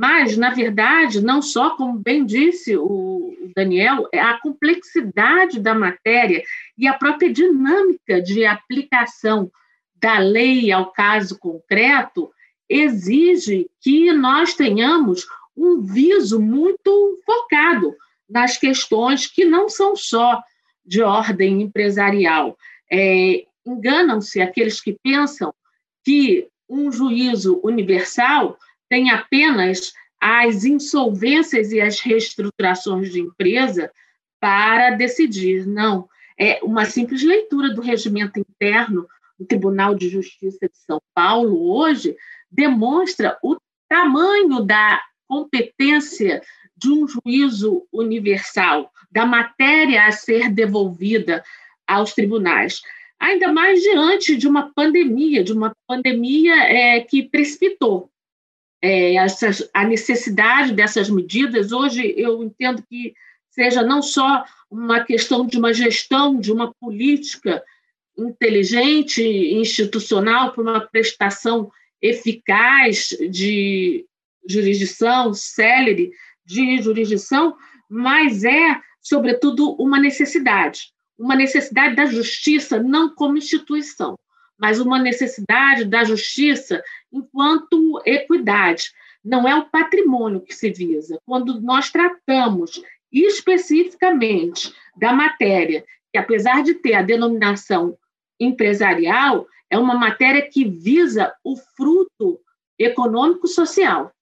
mas, 0.00 0.34
na 0.34 0.48
verdade, 0.48 1.20
não 1.20 1.42
só, 1.42 1.76
como 1.76 1.98
bem 1.98 2.24
disse 2.24 2.74
o 2.74 3.36
Daniel, 3.54 4.08
é 4.10 4.18
a 4.18 4.40
complexidade 4.40 5.60
da 5.60 5.74
matéria 5.74 6.42
e 6.78 6.88
a 6.88 6.94
própria 6.94 7.30
dinâmica 7.30 8.22
de 8.22 8.46
aplicação 8.46 9.52
da 9.94 10.18
lei 10.18 10.72
ao 10.72 10.90
caso 10.90 11.38
concreto 11.38 12.30
exige 12.66 13.68
que 13.78 14.10
nós 14.10 14.54
tenhamos 14.54 15.26
um 15.54 15.82
viso 15.82 16.40
muito 16.40 17.18
focado 17.26 17.94
nas 18.26 18.56
questões 18.56 19.26
que 19.26 19.44
não 19.44 19.68
são 19.68 19.94
só 19.94 20.42
de 20.82 21.02
ordem 21.02 21.60
empresarial. 21.60 22.56
É, 22.90 23.44
Enganam-se 23.66 24.40
aqueles 24.40 24.80
que 24.80 24.96
pensam 25.02 25.52
que 26.02 26.48
um 26.66 26.90
juízo 26.90 27.60
universal 27.62 28.56
tem 28.90 29.10
apenas 29.10 29.92
as 30.20 30.64
insolvências 30.64 31.72
e 31.72 31.80
as 31.80 32.00
reestruturações 32.00 33.10
de 33.10 33.20
empresa 33.20 33.90
para 34.40 34.90
decidir. 34.90 35.66
Não, 35.66 36.08
é 36.38 36.60
uma 36.62 36.84
simples 36.84 37.22
leitura 37.22 37.72
do 37.72 37.80
regimento 37.80 38.38
interno 38.38 39.06
do 39.38 39.46
Tribunal 39.46 39.94
de 39.94 40.08
Justiça 40.08 40.68
de 40.68 40.76
São 40.76 41.00
Paulo 41.14 41.72
hoje 41.72 42.14
demonstra 42.50 43.38
o 43.42 43.56
tamanho 43.88 44.60
da 44.60 45.00
competência 45.26 46.42
de 46.76 46.90
um 46.90 47.06
juízo 47.06 47.86
universal, 47.92 48.90
da 49.10 49.24
matéria 49.24 50.06
a 50.06 50.12
ser 50.12 50.50
devolvida 50.50 51.44
aos 51.86 52.12
tribunais. 52.12 52.82
Ainda 53.18 53.52
mais 53.52 53.80
diante 53.82 54.36
de 54.36 54.48
uma 54.48 54.72
pandemia, 54.72 55.44
de 55.44 55.52
uma 55.52 55.72
pandemia 55.86 56.54
é, 56.64 57.00
que 57.00 57.22
precipitou 57.22 58.10
é, 58.82 59.14
essas, 59.14 59.68
a 59.74 59.84
necessidade 59.84 60.72
dessas 60.72 61.10
medidas. 61.10 61.72
Hoje, 61.72 62.14
eu 62.16 62.42
entendo 62.42 62.82
que 62.88 63.14
seja 63.50 63.82
não 63.82 64.00
só 64.00 64.44
uma 64.70 65.00
questão 65.04 65.46
de 65.46 65.58
uma 65.58 65.72
gestão, 65.72 66.38
de 66.38 66.52
uma 66.52 66.72
política 66.74 67.62
inteligente, 68.16 69.22
institucional, 69.22 70.52
para 70.52 70.62
uma 70.62 70.80
prestação 70.80 71.70
eficaz 72.00 73.08
de 73.30 74.06
jurisdição, 74.48 75.34
célere 75.34 76.10
de 76.44 76.82
jurisdição, 76.82 77.56
mas 77.88 78.44
é, 78.44 78.80
sobretudo, 79.00 79.72
uma 79.74 79.98
necessidade. 79.98 80.92
Uma 81.18 81.36
necessidade 81.36 81.94
da 81.94 82.06
justiça, 82.06 82.82
não 82.82 83.14
como 83.14 83.36
instituição, 83.36 84.18
mas 84.60 84.78
uma 84.78 84.98
necessidade 84.98 85.84
da 85.84 86.04
justiça 86.04 86.82
enquanto 87.10 88.00
equidade. 88.04 88.92
Não 89.24 89.48
é 89.48 89.54
o 89.54 89.68
patrimônio 89.68 90.40
que 90.40 90.54
se 90.54 90.70
visa. 90.70 91.18
Quando 91.24 91.60
nós 91.60 91.90
tratamos 91.90 92.82
especificamente 93.10 94.72
da 94.96 95.12
matéria, 95.12 95.84
que 96.12 96.18
apesar 96.18 96.62
de 96.62 96.74
ter 96.74 96.94
a 96.94 97.02
denominação 97.02 97.96
empresarial, 98.38 99.46
é 99.70 99.78
uma 99.78 99.94
matéria 99.94 100.42
que 100.42 100.64
visa 100.64 101.32
o 101.42 101.56
fruto 101.56 102.40
econômico-social. 102.78 104.12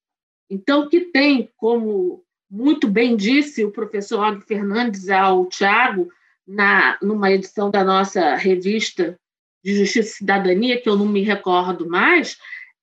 Então, 0.51 0.88
que 0.88 1.01
tem, 1.01 1.51
como 1.57 2.22
muito 2.51 2.88
bem 2.88 3.16
disse 3.16 3.64
o 3.64 3.70
professor 3.70 4.20
Og 4.20 4.40
Fernandes 4.42 5.09
ao 5.09 5.46
Tiago, 5.46 6.11
na, 6.46 6.96
numa 7.03 7.31
edição 7.31 7.70
da 7.70 7.85
nossa 7.85 8.35
revista 8.35 9.18
de 9.64 9.75
Justiça 9.75 10.11
e 10.11 10.12
Cidadania, 10.12 10.81
que 10.81 10.88
eu 10.88 10.97
não 10.97 11.07
me 11.07 11.23
recordo 11.23 11.88
mais, 11.88 12.37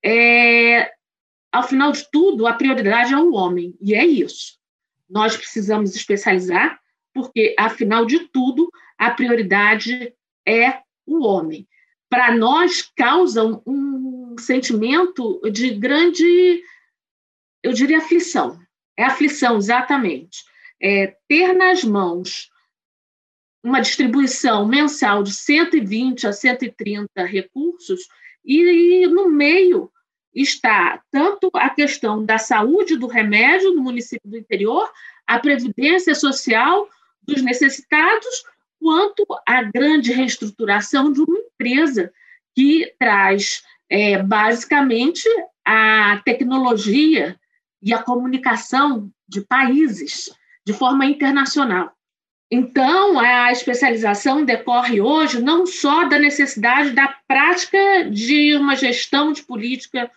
é, 0.04 0.92
ao 1.52 1.64
final 1.64 1.92
de 1.92 2.10
tudo, 2.12 2.46
a 2.46 2.54
prioridade 2.54 3.14
é 3.14 3.18
o 3.18 3.34
homem, 3.34 3.76
e 3.82 3.94
é 3.96 4.06
isso. 4.06 4.58
Nós 5.10 5.38
precisamos 5.38 5.96
especializar, 5.96 6.80
porque, 7.14 7.56
afinal 7.58 8.06
de 8.06 8.28
tudo, 8.28 8.70
a 8.98 9.12
prioridade 9.12 10.14
é 10.48 10.82
o 11.06 11.26
homem. 11.26 11.68
Para 12.10 12.36
nós, 12.36 12.82
causa 12.96 13.44
um 13.66 14.36
sentimento 14.38 15.40
de 15.52 15.72
grande, 15.76 16.62
eu 17.64 17.74
diria, 17.74 18.00
aflição. 18.00 18.60
É 18.98 19.04
aflição, 19.04 19.58
exatamente. 19.58 20.44
É, 20.82 21.16
ter 21.28 21.54
nas 21.54 21.84
mãos 21.84 22.50
uma 23.65 23.82
distribuição 23.82 24.67
mensal 24.67 25.23
de 25.23 25.34
120 25.34 26.28
a 26.28 26.32
130 26.32 27.25
recursos 27.25 28.08
e, 28.45 29.08
no 29.08 29.28
meio 29.28 29.91
está 30.36 31.01
tanto 31.12 31.49
a 31.56 31.71
questão 31.71 32.23
da 32.23 32.38
saúde 32.38 32.95
do 32.95 33.08
remédio 33.08 33.73
no 33.73 33.82
município 33.82 34.30
do 34.30 34.38
interior, 34.38 34.88
a 35.25 35.39
previdência 35.39 36.13
social 36.13 36.88
dos 37.23 37.41
necessitados, 37.41 38.43
quanto 38.80 39.25
a 39.47 39.63
grande 39.63 40.12
reestruturação 40.12 41.12
de 41.12 41.21
uma 41.21 41.39
empresa 41.39 42.13
que 42.54 42.93
traz 42.99 43.63
é, 43.89 44.21
basicamente 44.21 45.28
a 45.65 46.21
tecnologia 46.23 47.36
e 47.82 47.91
a 47.95 48.04
comunicação 48.04 49.10
de 49.28 49.41
países 49.41 50.30
de 50.63 50.73
forma 50.73 51.08
internacional. 51.08 51.95
Então, 52.58 53.20
a 53.20 53.52
especialização 53.52 54.46
decorre 54.46 55.02
hoje 55.02 55.41
não 55.41 55.65
só 55.65 56.08
da 56.08 56.18
necessidade 56.18 56.91
da 56.91 57.13
prática 57.28 58.10
de 58.10 58.56
uma 58.56 58.78
gestão 58.78 59.34
de 59.34 59.44
política 59.44 60.10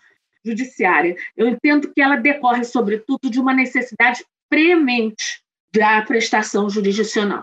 judiciária. 0.45 1.17
Eu 1.37 1.49
entendo 1.49 1.93
que 1.93 2.01
ela 2.01 2.15
decorre, 2.15 2.63
sobretudo, 2.63 3.29
de 3.29 3.41
uma 3.41 3.53
necessidade 3.53 4.25
premente 4.49 5.43
da 5.75 6.01
prestação 6.03 6.71
jurisdicional. 6.71 7.43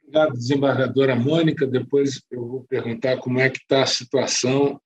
Obrigado, 0.00 0.34
desembargadora 0.34 1.16
Mônica. 1.16 1.66
Depois 1.66 2.22
eu 2.30 2.46
vou 2.46 2.64
perguntar 2.68 3.16
como 3.16 3.40
é 3.40 3.50
que 3.50 3.58
está 3.58 3.82
a 3.82 3.86
situação 3.86 4.80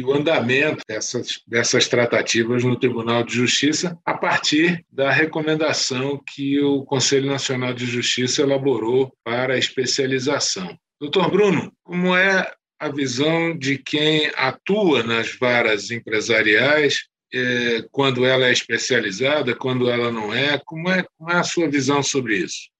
e 0.00 0.02
o 0.02 0.14
andamento 0.14 0.82
dessas, 0.88 1.42
dessas 1.46 1.86
tratativas 1.86 2.64
no 2.64 2.78
Tribunal 2.78 3.22
de 3.22 3.34
Justiça 3.34 3.98
a 4.02 4.14
partir 4.14 4.82
da 4.90 5.10
recomendação 5.10 6.18
que 6.26 6.58
o 6.58 6.82
Conselho 6.84 7.26
Nacional 7.26 7.74
de 7.74 7.84
Justiça 7.84 8.40
elaborou 8.40 9.14
para 9.22 9.54
a 9.54 9.58
especialização. 9.58 10.74
Doutor 10.98 11.30
Bruno, 11.30 11.70
como 11.82 12.16
é 12.16 12.50
a 12.78 12.88
visão 12.88 13.56
de 13.56 13.76
quem 13.76 14.32
atua 14.36 15.02
nas 15.02 15.36
varas 15.36 15.90
empresariais, 15.90 17.04
é, 17.32 17.82
quando 17.90 18.24
ela 18.24 18.46
é 18.46 18.52
especializada, 18.52 19.54
quando 19.54 19.90
ela 19.90 20.10
não 20.10 20.32
é? 20.32 20.58
Como, 20.64 20.88
é? 20.88 21.04
como 21.18 21.30
é 21.30 21.36
a 21.36 21.42
sua 21.44 21.68
visão 21.68 22.02
sobre 22.02 22.38
isso? 22.38 22.70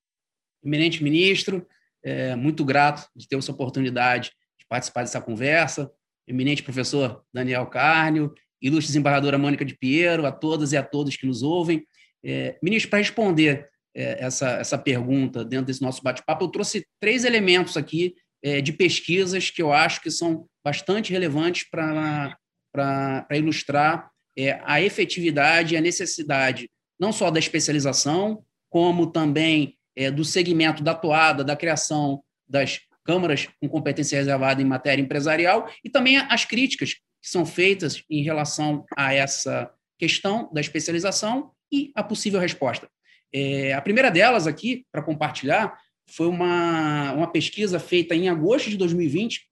Eminente 0.64 1.04
ministro, 1.04 1.66
é, 2.02 2.34
muito 2.34 2.64
grato 2.64 3.06
de 3.14 3.28
ter 3.28 3.36
essa 3.36 3.52
oportunidade 3.52 4.30
de 4.58 4.64
participar 4.66 5.02
dessa 5.02 5.20
conversa 5.20 5.90
eminente 6.30 6.62
professor 6.62 7.22
Daniel 7.32 7.66
Carnio, 7.66 8.32
ilustre 8.62 8.88
desembargadora 8.88 9.38
Mônica 9.38 9.64
de 9.64 9.76
Piero, 9.76 10.26
a 10.26 10.32
todas 10.32 10.72
e 10.72 10.76
a 10.76 10.82
todos 10.82 11.16
que 11.16 11.26
nos 11.26 11.42
ouvem. 11.42 11.84
É, 12.24 12.58
ministro, 12.62 12.90
para 12.90 12.98
responder 12.98 13.68
é, 13.94 14.24
essa, 14.24 14.50
essa 14.52 14.78
pergunta 14.78 15.44
dentro 15.44 15.66
desse 15.66 15.82
nosso 15.82 16.02
bate-papo, 16.02 16.44
eu 16.44 16.48
trouxe 16.48 16.86
três 17.00 17.24
elementos 17.24 17.76
aqui 17.76 18.14
é, 18.42 18.60
de 18.60 18.72
pesquisas 18.72 19.50
que 19.50 19.60
eu 19.60 19.72
acho 19.72 20.00
que 20.00 20.10
são 20.10 20.46
bastante 20.64 21.12
relevantes 21.12 21.66
para 21.68 23.26
ilustrar 23.32 24.10
é, 24.36 24.60
a 24.64 24.80
efetividade 24.80 25.74
e 25.74 25.76
a 25.76 25.80
necessidade 25.80 26.70
não 26.98 27.12
só 27.12 27.30
da 27.30 27.38
especialização, 27.38 28.44
como 28.68 29.10
também 29.10 29.76
é, 29.96 30.10
do 30.10 30.24
segmento 30.24 30.82
da 30.82 30.94
toada, 30.94 31.42
da 31.42 31.56
criação 31.56 32.22
das 32.48 32.80
câmaras 33.10 33.48
com 33.60 33.68
competência 33.68 34.16
reservada 34.16 34.62
em 34.62 34.64
matéria 34.64 35.02
empresarial 35.02 35.68
e 35.82 35.90
também 35.90 36.16
as 36.16 36.44
críticas 36.44 36.94
que 36.94 37.28
são 37.28 37.44
feitas 37.44 38.04
em 38.08 38.22
relação 38.22 38.84
a 38.96 39.12
essa 39.12 39.68
questão 39.98 40.48
da 40.52 40.60
especialização 40.60 41.50
e 41.72 41.90
a 41.96 42.04
possível 42.04 42.38
resposta. 42.38 42.88
É, 43.34 43.72
a 43.72 43.82
primeira 43.82 44.12
delas 44.12 44.46
aqui, 44.46 44.86
para 44.92 45.02
compartilhar, 45.02 45.76
foi 46.08 46.28
uma, 46.28 47.12
uma 47.12 47.26
pesquisa 47.26 47.80
feita 47.80 48.14
em 48.14 48.28
agosto 48.28 48.70
de 48.70 48.76
2020 48.76 49.44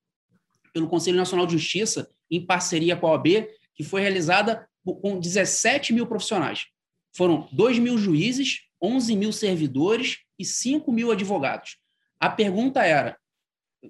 pelo 0.72 0.86
Conselho 0.86 1.16
Nacional 1.16 1.44
de 1.44 1.54
Justiça, 1.54 2.08
em 2.30 2.40
parceria 2.46 2.96
com 2.96 3.08
a 3.08 3.10
OAB, 3.10 3.48
que 3.74 3.82
foi 3.82 4.02
realizada 4.02 4.68
com 4.84 5.18
17 5.18 5.92
mil 5.92 6.06
profissionais. 6.06 6.66
Foram 7.12 7.48
2 7.50 7.80
mil 7.80 7.98
juízes, 7.98 8.60
11 8.80 9.16
mil 9.16 9.32
servidores 9.32 10.18
e 10.38 10.44
5 10.44 10.92
mil 10.92 11.10
advogados. 11.10 11.76
A 12.20 12.30
pergunta 12.30 12.84
era: 12.84 13.18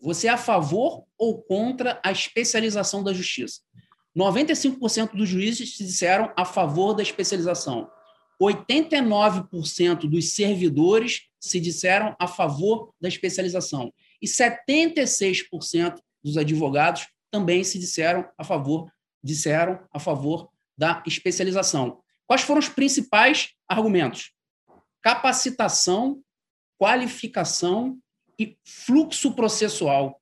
você 0.03 0.27
é 0.27 0.31
a 0.31 0.37
favor 0.37 1.05
ou 1.16 1.42
contra 1.42 2.01
a 2.05 2.12
especialização 2.12 3.03
da 3.03 3.12
justiça? 3.12 3.61
95% 4.16 5.14
dos 5.14 5.29
juízes 5.29 5.77
se 5.77 5.85
disseram 5.85 6.33
a 6.37 6.44
favor 6.44 6.94
da 6.94 7.03
especialização. 7.03 7.88
89% 8.40 10.09
dos 10.09 10.31
servidores 10.33 11.22
se 11.40 11.61
disseram 11.61 12.14
a 12.18 12.27
favor 12.27 12.92
da 13.01 13.09
especialização. 13.09 13.92
E 14.20 14.27
76% 14.27 15.98
dos 16.22 16.37
advogados 16.37 17.07
também 17.31 17.62
se 17.64 17.79
disseram 17.79 18.29
a 18.37 18.44
favor, 18.44 18.90
disseram 19.22 19.81
a 19.92 19.98
favor 19.98 20.48
da 20.77 21.03
especialização. 21.07 22.01
Quais 22.27 22.42
foram 22.42 22.61
os 22.61 22.68
principais 22.68 23.51
argumentos? 23.68 24.33
Capacitação, 25.03 26.22
qualificação 26.79 27.98
e 28.38 28.57
fluxo 28.64 29.33
processual. 29.35 30.20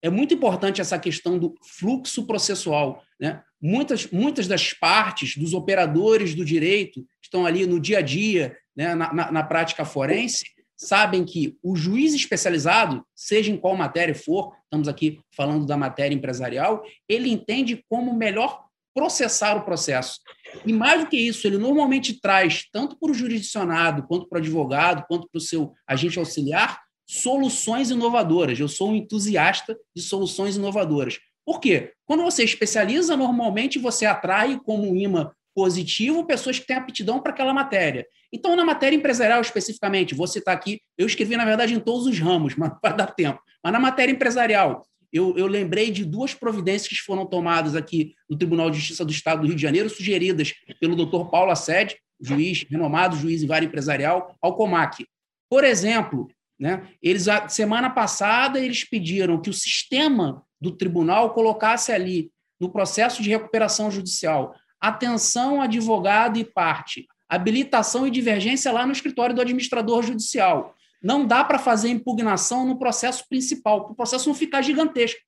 É 0.00 0.08
muito 0.08 0.32
importante 0.32 0.80
essa 0.80 0.98
questão 0.98 1.38
do 1.38 1.54
fluxo 1.62 2.26
processual. 2.26 3.02
Né? 3.20 3.42
Muitas, 3.60 4.06
muitas 4.10 4.46
das 4.46 4.72
partes 4.72 5.36
dos 5.36 5.52
operadores 5.52 6.34
do 6.34 6.44
direito 6.44 7.04
estão 7.22 7.44
ali 7.44 7.66
no 7.66 7.80
dia 7.80 7.98
a 7.98 8.02
dia, 8.02 8.56
né, 8.76 8.94
na, 8.94 9.12
na, 9.12 9.32
na 9.32 9.42
prática 9.42 9.84
forense, 9.84 10.44
sabem 10.76 11.24
que 11.24 11.58
o 11.60 11.74
juiz 11.74 12.14
especializado, 12.14 13.04
seja 13.14 13.50
em 13.50 13.56
qual 13.56 13.76
matéria 13.76 14.14
for, 14.14 14.54
estamos 14.62 14.86
aqui 14.86 15.20
falando 15.36 15.66
da 15.66 15.76
matéria 15.76 16.14
empresarial, 16.14 16.84
ele 17.08 17.28
entende 17.28 17.84
como 17.88 18.14
melhor 18.14 18.64
processar 18.94 19.56
o 19.56 19.64
processo. 19.64 20.20
E 20.64 20.72
mais 20.72 21.02
do 21.02 21.08
que 21.08 21.16
isso, 21.16 21.46
ele 21.46 21.58
normalmente 21.58 22.20
traz, 22.20 22.64
tanto 22.72 22.96
para 22.98 23.10
o 23.10 23.14
jurisdicionado, 23.14 24.04
quanto 24.06 24.28
para 24.28 24.36
o 24.36 24.40
advogado, 24.40 25.04
quanto 25.08 25.28
para 25.28 25.38
o 25.38 25.42
seu 25.42 25.72
agente 25.86 26.18
auxiliar, 26.18 26.80
soluções 27.08 27.90
inovadoras. 27.90 28.60
Eu 28.60 28.68
sou 28.68 28.90
um 28.90 28.94
entusiasta 28.94 29.76
de 29.96 30.02
soluções 30.02 30.56
inovadoras. 30.56 31.18
Por 31.44 31.60
quê? 31.60 31.92
Quando 32.04 32.22
você 32.22 32.44
especializa, 32.44 33.16
normalmente 33.16 33.78
você 33.78 34.04
atrai 34.04 34.60
como 34.62 34.90
um 34.90 34.94
imã 34.94 35.32
positivo 35.54 36.26
pessoas 36.26 36.58
que 36.58 36.66
têm 36.66 36.76
aptidão 36.76 37.20
para 37.20 37.32
aquela 37.32 37.54
matéria. 37.54 38.06
Então, 38.32 38.54
na 38.54 38.64
matéria 38.64 38.94
empresarial 38.94 39.40
especificamente, 39.40 40.14
vou 40.14 40.26
citar 40.26 40.54
aqui, 40.54 40.80
eu 40.96 41.06
escrevi, 41.06 41.36
na 41.36 41.44
verdade, 41.44 41.74
em 41.74 41.80
todos 41.80 42.06
os 42.06 42.18
ramos, 42.18 42.54
mas 42.56 42.72
vai 42.82 42.94
dar 42.94 43.08
tempo. 43.08 43.40
Mas 43.64 43.72
na 43.72 43.80
matéria 43.80 44.12
empresarial, 44.12 44.86
eu, 45.10 45.36
eu, 45.38 45.46
lembrei 45.46 45.90
de 45.90 46.04
duas 46.04 46.34
providências 46.34 46.88
que 46.88 47.04
foram 47.04 47.24
tomadas 47.24 47.74
aqui 47.74 48.14
no 48.28 48.36
Tribunal 48.36 48.70
de 48.70 48.78
Justiça 48.78 49.04
do 49.04 49.10
Estado 49.10 49.40
do 49.40 49.46
Rio 49.46 49.56
de 49.56 49.62
Janeiro, 49.62 49.88
sugeridas 49.88 50.52
pelo 50.78 50.94
doutor 50.94 51.30
Paulo 51.30 51.50
Assede, 51.50 51.96
juiz, 52.20 52.66
renomado 52.68 53.16
juiz 53.16 53.42
em 53.42 53.46
vara 53.46 53.64
empresarial, 53.64 54.36
ao 54.42 54.54
COMAC. 54.54 55.06
Por 55.48 55.64
exemplo, 55.64 56.28
né? 56.58 56.88
Eles, 57.02 57.26
semana 57.48 57.88
passada, 57.90 58.58
eles 58.58 58.84
pediram 58.84 59.40
que 59.40 59.50
o 59.50 59.54
sistema 59.54 60.42
do 60.60 60.72
tribunal 60.72 61.32
colocasse 61.32 61.92
ali, 61.92 62.32
no 62.60 62.70
processo 62.70 63.22
de 63.22 63.30
recuperação 63.30 63.90
judicial, 63.90 64.54
atenção 64.80 65.62
advogado 65.62 66.38
e 66.38 66.44
parte, 66.44 67.06
habilitação 67.28 68.06
e 68.06 68.10
divergência 68.10 68.72
lá 68.72 68.84
no 68.84 68.92
escritório 68.92 69.34
do 69.34 69.40
administrador 69.40 70.02
judicial. 70.02 70.74
Não 71.00 71.24
dá 71.24 71.44
para 71.44 71.58
fazer 71.58 71.88
impugnação 71.90 72.66
no 72.66 72.78
processo 72.78 73.24
principal, 73.28 73.84
para 73.84 73.92
o 73.92 73.96
processo 73.96 74.28
não 74.28 74.34
ficar 74.34 74.62
gigantesco. 74.62 75.20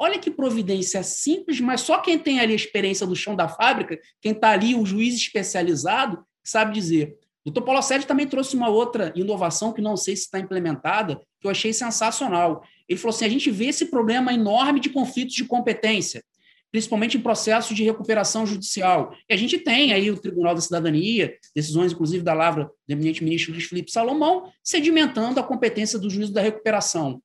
Olha 0.00 0.18
que 0.20 0.30
providência 0.30 1.02
simples, 1.02 1.60
mas 1.60 1.80
só 1.80 1.98
quem 1.98 2.16
tem 2.16 2.38
ali 2.38 2.52
a 2.52 2.56
experiência 2.56 3.04
do 3.04 3.16
chão 3.16 3.34
da 3.34 3.48
fábrica, 3.48 3.98
quem 4.20 4.30
está 4.30 4.50
ali, 4.50 4.76
o 4.76 4.86
juiz 4.86 5.16
especializado, 5.16 6.24
sabe 6.44 6.72
dizer. 6.72 7.17
Doutor 7.44 7.62
Paulo 7.62 7.82
Sérgio 7.82 8.06
também 8.06 8.26
trouxe 8.26 8.56
uma 8.56 8.68
outra 8.68 9.12
inovação 9.14 9.72
que 9.72 9.80
não 9.80 9.96
sei 9.96 10.14
se 10.16 10.22
está 10.24 10.38
implementada, 10.38 11.20
que 11.40 11.46
eu 11.46 11.50
achei 11.50 11.72
sensacional. 11.72 12.62
Ele 12.88 12.98
falou 12.98 13.14
assim: 13.14 13.24
a 13.24 13.28
gente 13.28 13.50
vê 13.50 13.66
esse 13.66 13.86
problema 13.86 14.32
enorme 14.32 14.80
de 14.80 14.90
conflitos 14.90 15.34
de 15.34 15.44
competência, 15.44 16.22
principalmente 16.70 17.16
em 17.16 17.20
processos 17.20 17.76
de 17.76 17.84
recuperação 17.84 18.46
judicial. 18.46 19.14
E 19.28 19.34
a 19.34 19.36
gente 19.36 19.58
tem 19.58 19.92
aí 19.92 20.10
o 20.10 20.18
Tribunal 20.18 20.54
da 20.54 20.60
Cidadania, 20.60 21.34
decisões, 21.54 21.92
inclusive, 21.92 22.22
da 22.22 22.34
Lavra 22.34 22.70
do 22.86 22.92
eminente 22.92 23.24
ministro 23.24 23.52
Luiz 23.52 23.64
Felipe 23.64 23.90
Salomão, 23.90 24.52
sedimentando 24.62 25.40
a 25.40 25.42
competência 25.42 25.98
do 25.98 26.10
juízo 26.10 26.32
da 26.32 26.42
recuperação. 26.42 27.22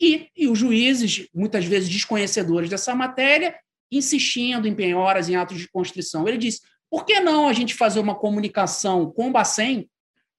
E, 0.00 0.28
e 0.36 0.46
os 0.46 0.58
juízes, 0.58 1.26
muitas 1.34 1.64
vezes 1.64 1.88
desconhecedores 1.88 2.70
dessa 2.70 2.94
matéria, 2.94 3.54
insistindo 3.90 4.68
em 4.68 4.74
penhoras, 4.74 5.28
em 5.28 5.36
atos 5.36 5.58
de 5.58 5.68
constrição. 5.68 6.26
Ele 6.28 6.38
disse: 6.38 6.60
por 6.90 7.04
que 7.04 7.20
não 7.20 7.48
a 7.48 7.52
gente 7.52 7.74
fazer 7.74 8.00
uma 8.00 8.14
comunicação 8.14 9.10
com 9.10 9.28
o 9.28 9.32
Bacen, 9.32 9.88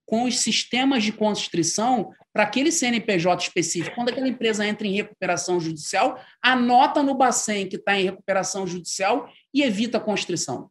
com 0.05 0.23
os 0.23 0.39
sistemas 0.39 1.03
de 1.03 1.11
constrição, 1.11 2.11
para 2.33 2.43
aquele 2.43 2.71
CNPJ 2.71 3.43
específico? 3.43 3.95
Quando 3.95 4.09
aquela 4.09 4.27
empresa 4.27 4.65
entra 4.65 4.87
em 4.87 4.95
recuperação 4.95 5.59
judicial, 5.59 6.19
anota 6.41 7.03
no 7.03 7.13
Bacen 7.13 7.67
que 7.67 7.75
está 7.75 7.99
em 7.99 8.05
recuperação 8.05 8.65
judicial 8.65 9.31
e 9.53 9.61
evita 9.61 9.97
a 9.97 10.01
constrição. 10.01 10.69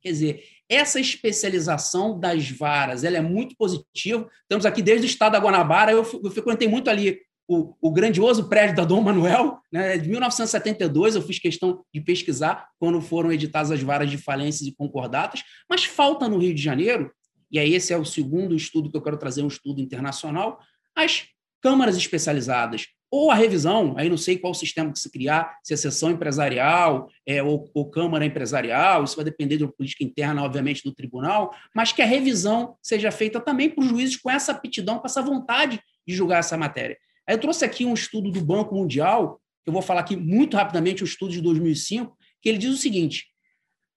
Quer 0.00 0.12
dizer, 0.12 0.44
essa 0.68 1.00
especialização 1.00 2.18
das 2.18 2.48
varas 2.50 3.04
ela 3.04 3.16
é 3.16 3.20
muito 3.20 3.56
positiva. 3.56 4.28
Estamos 4.42 4.66
aqui 4.66 4.82
desde 4.82 5.06
o 5.06 5.08
estado 5.08 5.32
da 5.32 5.38
Guanabara, 5.38 5.92
eu, 5.92 5.98
eu 5.98 6.30
frequentei 6.30 6.68
muito 6.68 6.88
ali 6.88 7.20
o, 7.48 7.74
o, 7.80 7.92
grandioso 7.92 8.48
prédio 8.48 8.76
da 8.76 8.84
Dom 8.84 9.00
Manuel, 9.00 9.58
né, 9.72 9.96
de 9.98 10.08
1972, 10.08 11.14
eu 11.14 11.22
fiz 11.22 11.38
questão 11.38 11.84
de 11.94 12.00
pesquisar 12.00 12.68
quando 12.78 13.00
foram 13.00 13.32
editadas 13.32 13.70
as 13.70 13.82
varas 13.82 14.10
de 14.10 14.18
falências 14.18 14.66
e 14.66 14.74
concordatas, 14.74 15.42
mas 15.68 15.84
falta 15.84 16.28
no 16.28 16.38
Rio 16.38 16.54
de 16.54 16.62
Janeiro, 16.62 17.12
e 17.50 17.58
aí 17.58 17.74
esse 17.74 17.92
é 17.92 17.96
o 17.96 18.04
segundo 18.04 18.54
estudo 18.54 18.90
que 18.90 18.96
eu 18.96 19.02
quero 19.02 19.16
trazer, 19.16 19.42
um 19.42 19.48
estudo 19.48 19.80
internacional, 19.80 20.58
as 20.94 21.28
câmaras 21.62 21.96
especializadas, 21.96 22.86
ou 23.10 23.30
a 23.30 23.34
revisão, 23.34 23.94
aí 23.96 24.08
não 24.08 24.16
sei 24.16 24.36
qual 24.36 24.52
sistema 24.52 24.92
que 24.92 24.98
se 24.98 25.10
criar, 25.10 25.56
se 25.62 25.72
é 25.72 25.76
sessão 25.76 26.10
empresarial 26.10 27.08
é, 27.24 27.42
ou, 27.42 27.70
ou 27.72 27.88
câmara 27.88 28.24
empresarial, 28.24 29.04
isso 29.04 29.14
vai 29.14 29.24
depender 29.24 29.58
da 29.58 29.68
política 29.68 30.02
interna, 30.02 30.42
obviamente, 30.42 30.82
do 30.82 30.92
tribunal, 30.92 31.54
mas 31.74 31.92
que 31.92 32.02
a 32.02 32.06
revisão 32.06 32.76
seja 32.82 33.10
feita 33.12 33.40
também 33.40 33.70
por 33.70 33.84
juízes 33.84 34.16
com 34.16 34.28
essa 34.28 34.52
aptidão, 34.52 34.98
com 34.98 35.06
essa 35.06 35.22
vontade 35.22 35.80
de 36.06 36.14
julgar 36.14 36.40
essa 36.40 36.56
matéria. 36.56 36.98
Eu 37.28 37.38
trouxe 37.38 37.64
aqui 37.64 37.84
um 37.84 37.94
estudo 37.94 38.30
do 38.30 38.40
Banco 38.40 38.74
Mundial, 38.74 39.40
eu 39.64 39.72
vou 39.72 39.82
falar 39.82 40.00
aqui 40.00 40.16
muito 40.16 40.56
rapidamente, 40.56 41.02
o 41.02 41.04
um 41.04 41.08
estudo 41.08 41.32
de 41.32 41.40
2005, 41.40 42.16
que 42.40 42.48
ele 42.48 42.58
diz 42.58 42.72
o 42.72 42.76
seguinte: 42.76 43.26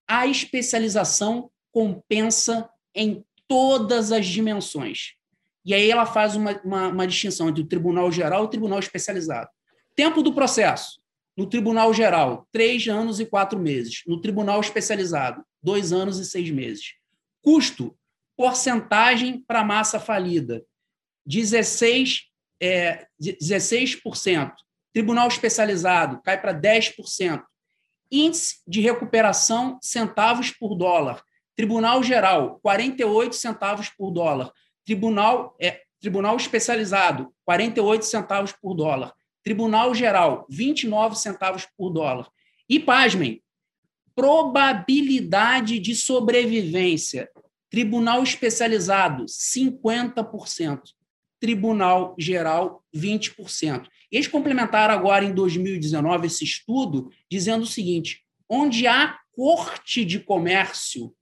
a 0.07 0.25
especialização 0.25 1.51
compensa 1.71 2.67
em 2.95 3.23
todas 3.47 4.11
as 4.11 4.25
dimensões. 4.25 5.13
E 5.63 5.73
aí 5.73 5.91
ela 5.91 6.05
faz 6.05 6.35
uma, 6.35 6.59
uma, 6.63 6.87
uma 6.87 7.07
distinção 7.07 7.49
entre 7.49 7.61
o 7.61 7.67
tribunal 7.67 8.11
geral 8.11 8.43
e 8.43 8.45
o 8.45 8.49
tribunal 8.49 8.79
especializado. 8.79 9.49
Tempo 9.95 10.23
do 10.23 10.33
processo. 10.33 10.99
No 11.37 11.45
tribunal 11.45 11.93
geral, 11.93 12.47
três 12.51 12.87
anos 12.87 13.19
e 13.19 13.25
quatro 13.25 13.59
meses. 13.59 14.01
No 14.07 14.19
tribunal 14.19 14.59
especializado, 14.59 15.43
dois 15.61 15.93
anos 15.93 16.17
e 16.17 16.25
seis 16.25 16.49
meses. 16.49 16.95
Custo, 17.41 17.95
porcentagem 18.35 19.43
para 19.47 19.63
massa 19.63 19.99
falida, 19.99 20.63
16, 21.25 22.23
é, 22.61 23.07
16%. 23.21 24.53
Tribunal 24.93 25.27
especializado 25.27 26.21
cai 26.23 26.39
para 26.39 26.53
10%. 26.53 27.43
Índice 28.11 28.57
de 28.67 28.81
recuperação, 28.81 29.77
centavos 29.81 30.51
por 30.51 30.75
dólar. 30.75 31.23
Tribunal 31.55 32.01
Geral, 32.01 32.59
48 32.61 33.35
centavos 33.35 33.89
por 33.89 34.11
dólar. 34.11 34.51
Tribunal, 34.85 35.55
é, 35.59 35.81
Tribunal 35.99 36.35
Especializado, 36.37 37.33
48 37.45 38.05
centavos 38.05 38.51
por 38.53 38.73
dólar. 38.73 39.13
Tribunal 39.43 39.93
Geral, 39.93 40.45
29 40.49 41.15
centavos 41.15 41.67
por 41.77 41.91
dólar. 41.91 42.27
E, 42.67 42.79
pasmem, 42.79 43.43
probabilidade 44.15 45.79
de 45.79 45.95
sobrevivência. 45.95 47.29
Tribunal 47.69 48.23
Especializado, 48.23 49.25
50%. 49.25 50.81
Tribunal 51.39 52.15
Geral, 52.17 52.83
20%. 52.95 53.87
Eles 54.11 54.27
complementaram 54.27 54.93
agora, 54.93 55.23
em 55.23 55.33
2019, 55.33 56.27
esse 56.27 56.43
estudo, 56.43 57.11
dizendo 57.29 57.63
o 57.63 57.67
seguinte: 57.67 58.23
onde 58.49 58.87
há 58.87 59.19
corte 59.31 60.03
de 60.03 60.19
comércio 60.19 61.13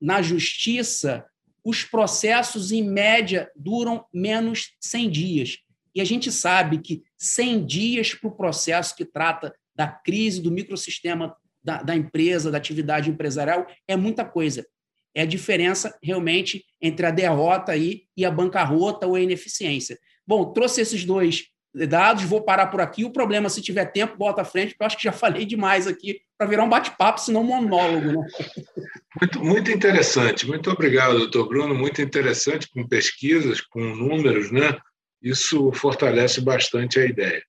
na 0.00 0.22
justiça, 0.22 1.26
os 1.64 1.84
processos, 1.84 2.72
em 2.72 2.82
média, 2.82 3.50
duram 3.54 4.06
menos 4.12 4.72
100 4.80 5.10
dias. 5.10 5.58
E 5.94 6.00
a 6.00 6.04
gente 6.04 6.30
sabe 6.32 6.78
que 6.78 7.02
100 7.16 7.66
dias 7.66 8.14
para 8.14 8.28
o 8.28 8.36
processo 8.36 8.94
que 8.96 9.04
trata 9.04 9.54
da 9.74 9.86
crise 9.86 10.40
do 10.40 10.50
microsistema 10.50 11.36
da, 11.62 11.82
da 11.82 11.94
empresa, 11.94 12.50
da 12.50 12.58
atividade 12.58 13.10
empresarial, 13.10 13.66
é 13.86 13.96
muita 13.96 14.24
coisa. 14.24 14.66
É 15.14 15.22
a 15.22 15.26
diferença 15.26 15.96
realmente 16.02 16.64
entre 16.80 17.06
a 17.06 17.10
derrota 17.10 17.72
aí 17.72 18.02
e 18.16 18.24
a 18.24 18.30
bancarrota 18.30 19.06
ou 19.06 19.14
a 19.14 19.20
ineficiência. 19.20 19.98
Bom, 20.26 20.52
trouxe 20.52 20.80
esses 20.80 21.04
dois 21.04 21.46
dados, 21.74 22.24
vou 22.24 22.42
parar 22.42 22.66
por 22.68 22.80
aqui. 22.80 23.04
O 23.04 23.10
problema, 23.10 23.48
se 23.48 23.62
tiver 23.62 23.86
tempo, 23.86 24.16
bota 24.16 24.42
à 24.42 24.44
frente, 24.44 24.70
porque 24.70 24.82
eu 24.82 24.86
acho 24.86 24.96
que 24.96 25.04
já 25.04 25.12
falei 25.12 25.44
demais 25.44 25.86
aqui 25.86 26.20
para 26.36 26.46
virar 26.46 26.64
um 26.64 26.68
bate-papo, 26.68 27.20
senão 27.20 27.40
um 27.40 27.44
monólogo. 27.44 28.20
Né? 28.20 28.28
Muito, 29.20 29.44
muito 29.44 29.70
interessante. 29.70 30.46
Muito 30.46 30.70
obrigado, 30.70 31.18
doutor 31.18 31.48
Bruno. 31.48 31.74
Muito 31.74 32.00
interessante, 32.00 32.68
com 32.70 32.86
pesquisas, 32.86 33.60
com 33.60 33.80
números, 33.80 34.50
né? 34.50 34.78
Isso 35.20 35.72
fortalece 35.72 36.40
bastante 36.40 37.00
a 37.00 37.04
ideia. 37.04 37.42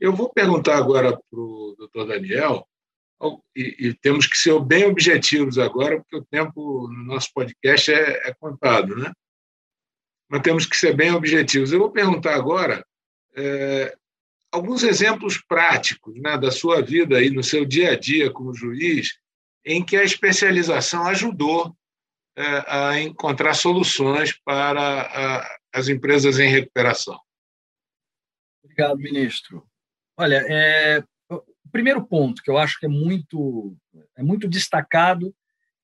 Eu 0.00 0.12
vou 0.12 0.30
perguntar 0.32 0.78
agora 0.78 1.12
para 1.12 1.38
o 1.38 1.74
doutor 1.76 2.06
Daniel, 2.06 2.66
e, 3.54 3.88
e, 3.88 3.94
temos 3.94 4.26
que 4.26 4.36
ser 4.36 4.58
bem 4.60 4.84
objetivos 4.84 5.58
agora, 5.58 6.00
porque 6.00 6.16
o 6.16 6.24
tempo 6.24 6.88
no 6.88 7.04
nosso 7.04 7.32
podcast 7.32 7.92
é, 7.92 8.28
é 8.28 8.34
contado, 8.34 8.96
né? 8.96 9.12
Mas 10.28 10.42
temos 10.42 10.66
que 10.66 10.76
ser 10.76 10.94
bem 10.94 11.12
objetivos. 11.12 11.72
Eu 11.72 11.78
vou 11.78 11.90
perguntar 11.90 12.34
agora 12.34 12.84
é, 13.36 13.94
alguns 14.50 14.82
exemplos 14.82 15.38
práticos 15.46 16.14
né, 16.20 16.36
da 16.38 16.50
sua 16.50 16.82
vida 16.82 17.16
aí 17.18 17.30
no 17.30 17.42
seu 17.42 17.64
dia 17.64 17.92
a 17.92 17.98
dia 17.98 18.30
como 18.30 18.54
juiz, 18.54 19.18
em 19.64 19.84
que 19.84 19.96
a 19.96 20.02
especialização 20.02 21.06
ajudou 21.06 21.76
é, 22.36 22.42
a 22.66 23.00
encontrar 23.00 23.54
soluções 23.54 24.32
para 24.44 25.02
a, 25.02 25.58
as 25.72 25.88
empresas 25.88 26.38
em 26.38 26.48
recuperação. 26.48 27.18
Obrigado, 28.64 28.96
ministro. 28.96 29.66
Olha, 30.16 30.44
é, 30.48 31.04
o 31.64 31.70
primeiro 31.70 32.04
ponto 32.04 32.42
que 32.42 32.50
eu 32.50 32.58
acho 32.58 32.78
que 32.78 32.86
é 32.86 32.88
muito, 32.88 33.76
é 34.16 34.22
muito 34.22 34.48
destacado 34.48 35.34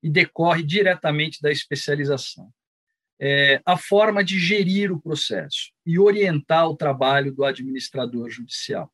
e 0.01 0.09
decorre 0.09 0.63
diretamente 0.63 1.41
da 1.41 1.51
especialização 1.51 2.51
é, 3.19 3.61
a 3.65 3.75
forma 3.75 4.23
de 4.23 4.39
gerir 4.39 4.91
o 4.91 4.99
processo 4.99 5.71
e 5.85 5.99
orientar 5.99 6.69
o 6.69 6.75
trabalho 6.75 7.33
do 7.33 7.43
administrador 7.43 8.29
judicial. 8.29 8.91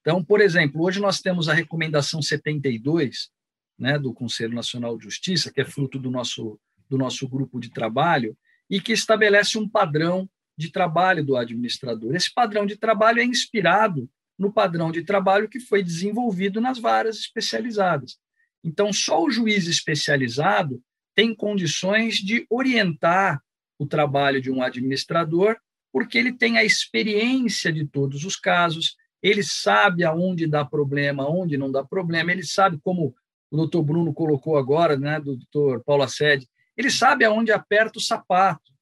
Então, 0.00 0.22
por 0.24 0.40
exemplo, 0.40 0.82
hoje 0.82 1.00
nós 1.00 1.20
temos 1.20 1.48
a 1.48 1.52
recomendação 1.52 2.22
72 2.22 3.28
né, 3.76 3.98
do 3.98 4.14
Conselho 4.14 4.54
Nacional 4.54 4.96
de 4.96 5.04
Justiça, 5.04 5.52
que 5.52 5.60
é 5.60 5.64
fruto 5.64 5.98
do 5.98 6.10
nosso, 6.10 6.60
do 6.88 6.96
nosso 6.96 7.28
grupo 7.28 7.58
de 7.58 7.70
trabalho, 7.70 8.36
e 8.70 8.80
que 8.80 8.92
estabelece 8.92 9.58
um 9.58 9.68
padrão 9.68 10.30
de 10.56 10.70
trabalho 10.70 11.24
do 11.24 11.36
administrador. 11.36 12.14
Esse 12.14 12.32
padrão 12.32 12.64
de 12.64 12.76
trabalho 12.76 13.20
é 13.20 13.24
inspirado 13.24 14.08
no 14.38 14.52
padrão 14.52 14.90
de 14.90 15.02
trabalho 15.02 15.48
que 15.48 15.60
foi 15.60 15.82
desenvolvido 15.82 16.60
nas 16.60 16.78
varas 16.78 17.16
especializadas. 17.18 18.18
Então, 18.62 18.92
só 18.92 19.22
o 19.22 19.30
juiz 19.30 19.66
especializado 19.66 20.82
tem 21.14 21.34
condições 21.34 22.16
de 22.16 22.46
orientar 22.50 23.40
o 23.78 23.86
trabalho 23.86 24.40
de 24.40 24.50
um 24.50 24.62
administrador, 24.62 25.56
porque 25.92 26.18
ele 26.18 26.32
tem 26.32 26.58
a 26.58 26.64
experiência 26.64 27.72
de 27.72 27.86
todos 27.86 28.24
os 28.24 28.36
casos, 28.36 28.96
ele 29.22 29.42
sabe 29.42 30.04
aonde 30.04 30.46
dá 30.46 30.64
problema, 30.64 31.28
onde 31.28 31.56
não 31.56 31.70
dá 31.70 31.84
problema, 31.84 32.32
ele 32.32 32.44
sabe 32.44 32.78
como 32.82 33.14
o 33.50 33.56
doutor 33.56 33.82
Bruno 33.82 34.12
colocou 34.12 34.58
agora, 34.58 34.96
né, 34.96 35.18
do 35.18 35.36
doutor 35.36 35.82
Paulo 35.84 36.02
Assede, 36.02 36.46
ele 36.76 36.90
sabe 36.90 37.24
aonde 37.24 37.52
aperta 37.52 37.98
o 37.98 38.02
sapato. 38.02 38.72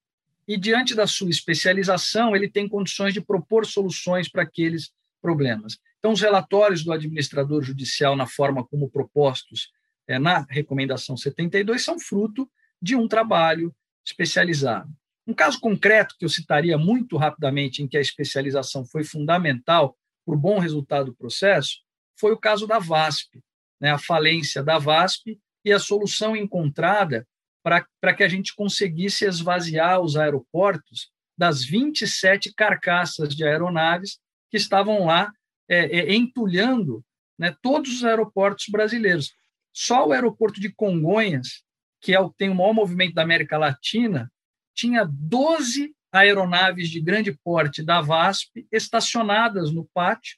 E 0.47 0.57
diante 0.57 0.95
da 0.95 1.07
sua 1.07 1.31
especialização, 1.31 2.35
ele 2.35 2.51
tem 2.51 2.69
condições 2.69 3.15
de 3.15 3.21
propor 3.21 3.65
soluções 3.65 4.29
para 4.29 4.43
aqueles 4.43 4.91
problemas. 5.25 5.79
Então, 5.99 6.13
os 6.13 6.21
relatórios 6.21 6.85
do 6.85 6.93
administrador 6.93 7.63
judicial, 7.63 8.15
na 8.15 8.27
forma 8.27 8.63
como 8.63 8.91
propostos 8.91 9.71
é, 10.07 10.19
na 10.19 10.45
recomendação 10.51 11.17
72, 11.17 11.83
são 11.83 11.99
fruto 11.99 12.47
de 12.81 12.95
um 12.95 13.09
trabalho 13.09 13.75
especializado. 14.07 14.93
Um 15.27 15.33
caso 15.33 15.59
concreto 15.59 16.15
que 16.19 16.27
eu 16.27 16.29
citaria 16.29 16.77
muito 16.77 17.17
rapidamente 17.17 17.83
em 17.83 17.89
que 17.89 17.97
a 17.97 18.03
especialização 18.03 18.85
foi 18.85 19.03
fundamental 19.03 19.97
para 20.27 20.35
o 20.35 20.39
bom 20.39 20.59
resultado 20.59 21.07
do 21.07 21.15
processo 21.15 21.79
foi 22.21 22.33
o 22.33 22.39
caso 22.39 22.67
da 22.67 22.79
VASP, 22.79 23.43
né, 23.81 23.93
a 23.93 23.99
falência 23.99 24.63
da 24.63 24.77
VASP 24.77 25.41
e 25.65 25.73
a 25.73 25.79
solução 25.79 26.37
encontrada 26.37 27.27
para 27.63 28.15
que 28.15 28.23
a 28.23 28.29
gente 28.29 28.55
conseguisse 28.55 29.25
esvaziar 29.25 30.03
os 30.03 30.19
aeroportos 30.19 31.11
das 31.37 31.65
27 31.65 32.53
carcaças 32.53 33.35
de 33.35 33.43
aeronaves 33.43 34.19
que 34.55 34.59
estavam 34.59 35.07
lá 35.07 35.33
é, 35.69 35.99
é, 35.99 36.15
entulhando 36.15 37.05
né, 37.37 37.57
todos 37.61 37.97
os 37.97 38.05
aeroportos 38.05 38.67
brasileiros. 38.69 39.35
Só 39.73 40.07
o 40.07 40.13
aeroporto 40.13 40.61
de 40.61 40.73
Congonhas 40.73 41.65
que 42.01 42.15
é 42.15 42.21
o 42.21 42.31
tem 42.31 42.51
o 42.51 42.55
maior 42.55 42.73
movimento 42.75 43.15
da 43.15 43.23
América 43.23 43.57
Latina, 43.57 44.31
tinha 44.75 45.09
12 45.11 45.93
aeronaves 46.13 46.91
de 46.91 47.01
grande 47.01 47.33
porte 47.33 47.83
da 47.83 48.03
VASP 48.03 48.69
estacionadas 48.71 49.73
no 49.73 49.89
pátio 49.95 50.37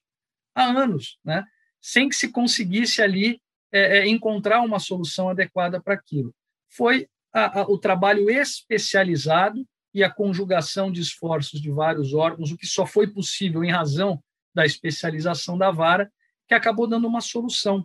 há 0.54 0.64
anos, 0.64 1.18
né? 1.24 1.44
sem 1.82 2.08
que 2.08 2.14
se 2.14 2.30
conseguisse 2.30 3.02
ali 3.02 3.42
é, 3.72 3.98
é, 3.98 4.08
encontrar 4.08 4.60
uma 4.60 4.78
solução 4.78 5.28
adequada 5.28 5.82
para 5.82 5.94
aquilo. 5.94 6.32
Foi 6.70 7.08
a, 7.34 7.60
a, 7.60 7.62
o 7.64 7.76
trabalho 7.76 8.30
especializado 8.30 9.66
e 9.96 10.04
a 10.04 10.10
conjugação 10.10 10.92
de 10.92 11.00
esforços 11.00 11.58
de 11.58 11.70
vários 11.70 12.12
órgãos, 12.12 12.52
o 12.52 12.56
que 12.58 12.66
só 12.66 12.84
foi 12.84 13.06
possível 13.06 13.64
em 13.64 13.70
razão 13.70 14.22
da 14.54 14.66
especialização 14.66 15.56
da 15.56 15.70
vara, 15.70 16.12
que 16.46 16.52
acabou 16.52 16.86
dando 16.86 17.08
uma 17.08 17.22
solução 17.22 17.82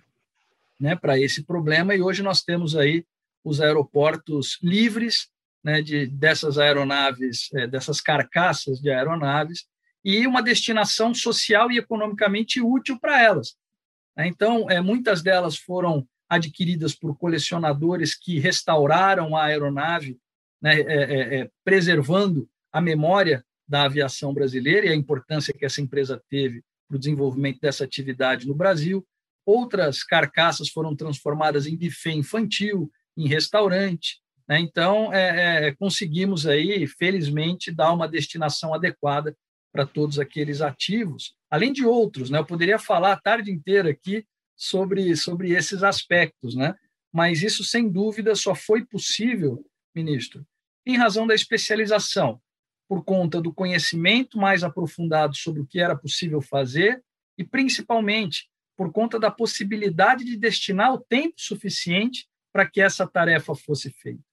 né, 0.78 0.94
para 0.94 1.18
esse 1.18 1.42
problema. 1.42 1.96
E 1.96 2.02
hoje 2.02 2.22
nós 2.22 2.44
temos 2.44 2.76
aí 2.76 3.06
os 3.46 3.62
aeroportos 3.62 4.60
livres 4.62 5.30
né, 5.64 5.82
de, 5.82 6.06
dessas 6.06 6.58
aeronaves, 6.58 7.48
é, 7.54 7.66
dessas 7.66 8.02
carcaças 8.02 8.82
de 8.82 8.92
aeronaves, 8.92 9.66
e 10.04 10.28
uma 10.28 10.44
destinação 10.44 11.14
social 11.14 11.72
e 11.72 11.78
economicamente 11.78 12.60
útil 12.60 13.00
para 13.00 13.24
elas. 13.24 13.56
Né. 14.18 14.28
Então, 14.28 14.70
é, 14.70 14.82
muitas 14.82 15.22
delas 15.22 15.56
foram 15.56 16.06
adquiridas 16.28 16.94
por 16.94 17.18
colecionadores 17.18 18.14
que 18.14 18.38
restauraram 18.38 19.34
a 19.34 19.46
aeronave, 19.46 20.20
né, 20.62 20.80
é, 20.80 20.82
é, 20.82 21.40
é, 21.40 21.50
preservando 21.64 22.48
a 22.72 22.80
memória 22.80 23.44
da 23.68 23.84
aviação 23.84 24.34
brasileira 24.34 24.88
e 24.88 24.90
a 24.90 24.96
importância 24.96 25.54
que 25.54 25.66
essa 25.66 25.82
empresa 25.82 26.22
teve 26.30 26.64
para 26.88 26.98
o 26.98 27.00
desenvolvimento 27.00 27.60
dessa 27.60 27.84
atividade 27.84 28.48
no 28.48 28.54
Brasil. 28.54 29.06
Outras 29.46 30.04
carcaças 30.04 30.70
foram 30.70 30.96
transformadas 30.96 31.66
em 31.66 31.78
buffet 31.78 32.14
infantil, 32.14 32.92
em 33.18 33.28
restaurante. 33.28 34.22
Né? 34.48 34.60
Então, 34.60 35.14
é, 35.14 35.68
é, 35.68 35.76
conseguimos 35.76 36.46
aí, 36.46 36.86
felizmente, 36.86 37.72
dar 37.72 37.94
uma 37.94 38.08
destinação 38.08 38.74
adequada 38.74 39.36
para 39.72 39.86
todos 39.86 40.20
aqueles 40.20 40.62
ativos, 40.62 41.34
além 41.50 41.72
de 41.72 41.86
outros. 41.86 42.30
Né? 42.30 42.38
Eu 42.38 42.46
poderia 42.46 42.78
falar 42.78 43.14
a 43.14 43.20
tarde 43.20 43.52
inteira 43.52 43.90
aqui 43.90 44.26
sobre, 44.56 45.16
sobre 45.16 45.52
esses 45.52 45.82
aspectos, 45.82 46.56
né? 46.56 46.76
mas 47.12 47.42
isso, 47.42 47.64
sem 47.64 47.90
dúvida, 47.90 48.36
só 48.36 48.54
foi 48.54 48.86
possível, 48.86 49.66
ministro, 49.96 50.46
em 50.86 50.98
razão 50.98 51.28
da 51.28 51.36
especialização, 51.36 52.42
por 52.88 53.04
conta 53.04 53.42
do 53.42 53.54
conhecimento 53.54 54.38
mais 54.38 54.64
aprofundado 54.64 55.36
sobre 55.36 55.62
o 55.62 55.66
que 55.66 55.80
era 55.80 55.96
possível 55.96 56.42
fazer 56.42 57.04
e, 57.38 57.44
principalmente, 57.44 58.50
por 58.76 58.92
conta 58.92 59.20
da 59.20 59.32
possibilidade 59.32 60.26
de 60.26 60.36
destinar 60.36 60.94
o 60.94 61.00
tempo 61.00 61.36
suficiente 61.38 62.28
para 62.52 62.68
que 62.68 62.82
essa 62.82 63.08
tarefa 63.08 63.56
fosse 63.56 63.92
feita. 63.92 64.24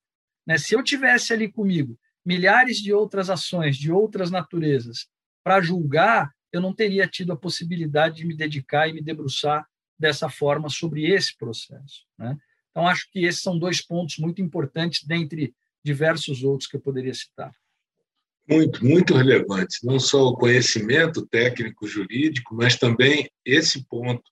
Né? 0.47 0.59
Se 0.59 0.75
eu 0.75 0.83
tivesse 0.83 1.33
ali 1.33 1.51
comigo 1.51 1.99
milhares 2.25 2.79
de 2.79 2.93
outras 2.93 3.31
ações 3.31 3.77
de 3.77 3.93
outras 3.93 4.31
naturezas 4.31 5.07
para 5.45 5.61
julgar, 5.61 6.35
eu 6.53 6.61
não 6.61 6.75
teria 6.75 7.07
tido 7.07 7.33
a 7.33 7.37
possibilidade 7.37 8.17
de 8.17 8.27
me 8.27 8.35
dedicar 8.35 8.89
e 8.89 8.93
me 8.93 9.03
debruçar 9.03 9.69
dessa 9.99 10.29
forma 10.29 10.69
sobre 10.69 11.07
esse 11.07 11.37
processo. 11.37 12.07
Né? 12.19 12.37
Então, 12.79 12.87
acho 12.87 13.11
que 13.11 13.25
esses 13.25 13.43
são 13.43 13.59
dois 13.59 13.83
pontos 13.85 14.19
muito 14.19 14.41
importantes, 14.41 15.03
dentre 15.05 15.53
diversos 15.85 16.45
outros 16.45 16.71
que 16.71 16.77
eu 16.77 16.81
poderia 16.81 17.13
citar. 17.13 17.51
Muito, 18.49 18.85
muito 18.85 19.15
relevantes. 19.15 19.81
Não 19.83 19.99
só 19.99 20.29
o 20.29 20.37
conhecimento 20.37 21.27
técnico 21.27 21.89
jurídico, 21.89 22.55
mas 22.55 22.77
também 22.77 23.29
esse 23.45 23.83
ponto 23.83 24.23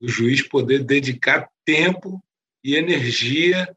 do 0.00 0.08
juiz 0.08 0.42
poder 0.42 0.82
dedicar 0.82 1.48
tempo 1.64 2.20
e 2.64 2.74
energia 2.74 3.72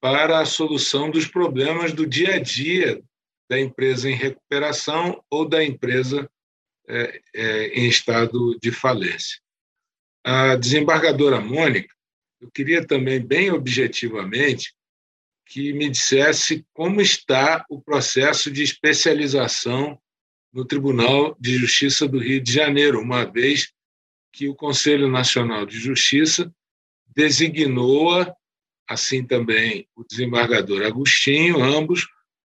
para 0.00 0.40
a 0.40 0.46
solução 0.46 1.10
dos 1.10 1.26
problemas 1.26 1.92
do 1.92 2.06
dia 2.06 2.36
a 2.36 2.38
dia 2.38 3.02
da 3.50 3.60
empresa 3.60 4.08
em 4.08 4.14
recuperação 4.14 5.22
ou 5.30 5.46
da 5.46 5.62
empresa 5.62 6.26
é, 6.88 7.20
é, 7.34 7.66
em 7.78 7.86
estado 7.86 8.58
de 8.62 8.72
falência. 8.72 9.38
A 10.24 10.56
desembargadora 10.56 11.38
Mônica, 11.38 11.97
eu 12.40 12.50
queria 12.50 12.86
também, 12.86 13.24
bem 13.24 13.50
objetivamente, 13.50 14.72
que 15.46 15.72
me 15.72 15.88
dissesse 15.88 16.64
como 16.72 17.00
está 17.00 17.64
o 17.70 17.80
processo 17.80 18.50
de 18.50 18.62
especialização 18.62 19.98
no 20.52 20.64
Tribunal 20.64 21.36
de 21.40 21.56
Justiça 21.56 22.06
do 22.06 22.18
Rio 22.18 22.40
de 22.40 22.52
Janeiro, 22.52 23.00
uma 23.00 23.24
vez 23.24 23.72
que 24.32 24.48
o 24.48 24.54
Conselho 24.54 25.08
Nacional 25.08 25.64
de 25.64 25.78
Justiça 25.78 26.52
designou-a, 27.06 28.32
assim 28.86 29.26
também 29.26 29.88
o 29.96 30.04
desembargador 30.04 30.82
Agostinho, 30.82 31.62
ambos, 31.62 32.06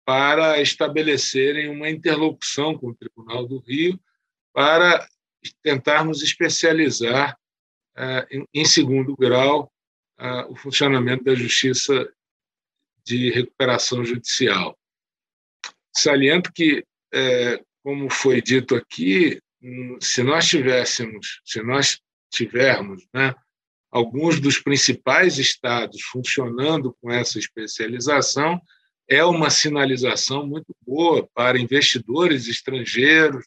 para 0.04 0.60
estabelecerem 0.60 1.68
uma 1.68 1.90
interlocução 1.90 2.76
com 2.76 2.88
o 2.88 2.94
Tribunal 2.94 3.46
do 3.46 3.58
Rio 3.58 4.00
para 4.54 5.06
tentarmos 5.62 6.22
especializar, 6.22 7.38
em 8.54 8.64
segundo 8.64 9.16
grau, 9.16 9.70
o 10.48 10.56
funcionamento 10.56 11.24
da 11.24 11.34
justiça 11.34 12.08
de 13.04 13.30
recuperação 13.30 14.04
judicial. 14.04 14.78
Saliento 15.96 16.52
que, 16.52 16.84
é, 17.12 17.60
como 17.82 18.10
foi 18.10 18.42
dito 18.42 18.74
aqui, 18.74 19.40
hum, 19.62 19.98
se 20.00 20.22
nós 20.22 20.46
tivéssemos, 20.46 21.40
se 21.44 21.62
nós 21.62 21.98
tivermos, 22.30 23.06
né, 23.12 23.34
alguns 23.90 24.38
dos 24.40 24.58
principais 24.58 25.38
estados 25.38 26.02
funcionando 26.02 26.94
com 27.00 27.10
essa 27.10 27.38
especialização, 27.38 28.60
é 29.08 29.24
uma 29.24 29.48
sinalização 29.48 30.46
muito 30.46 30.74
boa 30.86 31.26
para 31.34 31.58
investidores 31.58 32.46
estrangeiros, 32.46 33.46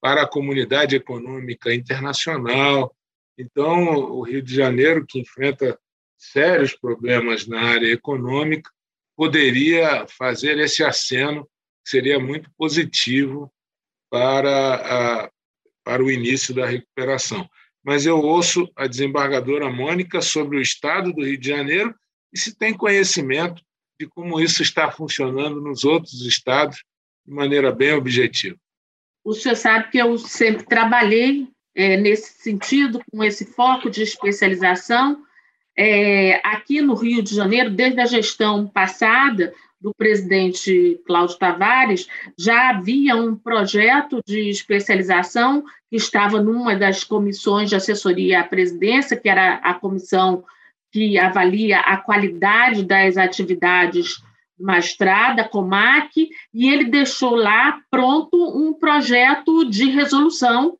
para 0.00 0.22
a 0.22 0.28
comunidade 0.28 0.94
econômica 0.94 1.74
internacional. 1.74 2.94
Então, 3.40 3.94
o 3.94 4.22
Rio 4.22 4.42
de 4.42 4.54
Janeiro, 4.54 5.06
que 5.06 5.18
enfrenta 5.18 5.78
sérios 6.18 6.76
problemas 6.76 7.46
na 7.46 7.58
área 7.62 7.90
econômica, 7.90 8.70
poderia 9.16 10.06
fazer 10.06 10.58
esse 10.58 10.84
aceno, 10.84 11.48
que 11.82 11.90
seria 11.90 12.20
muito 12.20 12.50
positivo 12.58 13.50
para, 14.10 14.74
a, 14.74 15.30
para 15.82 16.04
o 16.04 16.10
início 16.10 16.54
da 16.54 16.66
recuperação. 16.66 17.48
Mas 17.82 18.04
eu 18.04 18.18
ouço 18.18 18.70
a 18.76 18.86
desembargadora 18.86 19.70
Mônica 19.70 20.20
sobre 20.20 20.58
o 20.58 20.60
estado 20.60 21.10
do 21.10 21.24
Rio 21.24 21.38
de 21.38 21.48
Janeiro 21.48 21.94
e 22.30 22.38
se 22.38 22.54
tem 22.54 22.76
conhecimento 22.76 23.62
de 23.98 24.06
como 24.06 24.38
isso 24.38 24.62
está 24.62 24.90
funcionando 24.90 25.62
nos 25.62 25.84
outros 25.84 26.20
estados 26.26 26.84
de 27.26 27.32
maneira 27.32 27.72
bem 27.72 27.94
objetiva. 27.94 28.56
O 29.24 29.32
senhor 29.32 29.56
sabe 29.56 29.90
que 29.90 29.98
eu 29.98 30.18
sempre 30.18 30.66
trabalhei 30.66 31.48
é, 31.74 31.96
nesse 31.96 32.42
sentido, 32.42 33.00
com 33.10 33.22
esse 33.22 33.44
foco 33.44 33.90
de 33.90 34.02
especialização, 34.02 35.22
é, 35.76 36.40
aqui 36.44 36.80
no 36.80 36.94
Rio 36.94 37.22
de 37.22 37.34
Janeiro, 37.34 37.70
desde 37.70 38.00
a 38.00 38.06
gestão 38.06 38.66
passada 38.66 39.52
do 39.80 39.94
presidente 39.94 41.00
Cláudio 41.06 41.38
Tavares, 41.38 42.06
já 42.38 42.70
havia 42.70 43.16
um 43.16 43.34
projeto 43.34 44.20
de 44.26 44.50
especialização 44.50 45.64
que 45.88 45.96
estava 45.96 46.40
numa 46.40 46.76
das 46.76 47.02
comissões 47.02 47.70
de 47.70 47.76
assessoria 47.76 48.40
à 48.40 48.44
presidência, 48.44 49.16
que 49.16 49.28
era 49.28 49.54
a 49.54 49.72
comissão 49.72 50.44
que 50.92 51.18
avalia 51.18 51.80
a 51.80 51.96
qualidade 51.96 52.84
das 52.84 53.16
atividades 53.16 54.16
do 54.58 54.66
magistrado, 54.66 55.40
a 55.40 55.48
COMAC, 55.48 56.28
e 56.52 56.68
ele 56.68 56.84
deixou 56.84 57.34
lá 57.34 57.80
pronto 57.90 58.36
um 58.36 58.74
projeto 58.74 59.64
de 59.64 59.88
resolução 59.88 60.76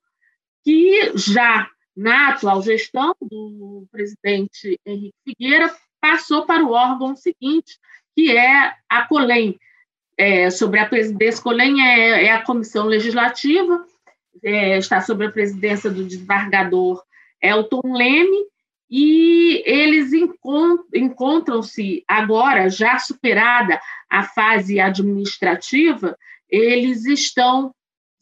que 0.64 1.12
já 1.16 1.68
na 1.96 2.30
atual 2.30 2.62
gestão 2.62 3.14
do 3.20 3.86
presidente 3.90 4.78
Henrique 4.86 5.14
Figueira, 5.24 5.74
passou 6.00 6.46
para 6.46 6.64
o 6.64 6.72
órgão 6.72 7.14
seguinte, 7.14 7.78
que 8.14 8.36
é 8.36 8.72
a 8.88 9.02
COLEM. 9.06 9.58
É, 10.16 10.50
sobre 10.50 10.80
a 10.80 10.86
presidência, 10.86 11.42
COLEM 11.42 11.82
é, 11.82 12.26
é 12.26 12.32
a 12.32 12.42
comissão 12.42 12.86
legislativa, 12.86 13.84
é, 14.42 14.78
está 14.78 15.00
sob 15.00 15.24
a 15.24 15.30
presidência 15.30 15.90
do 15.90 16.04
desembargador 16.04 17.02
Elton 17.42 17.80
Leme, 17.84 18.46
e 18.90 19.62
eles 19.64 20.10
encontram-se 20.92 22.02
agora, 22.08 22.68
já 22.68 22.98
superada 22.98 23.80
a 24.08 24.24
fase 24.24 24.80
administrativa, 24.80 26.18
eles 26.48 27.06
estão, 27.06 27.72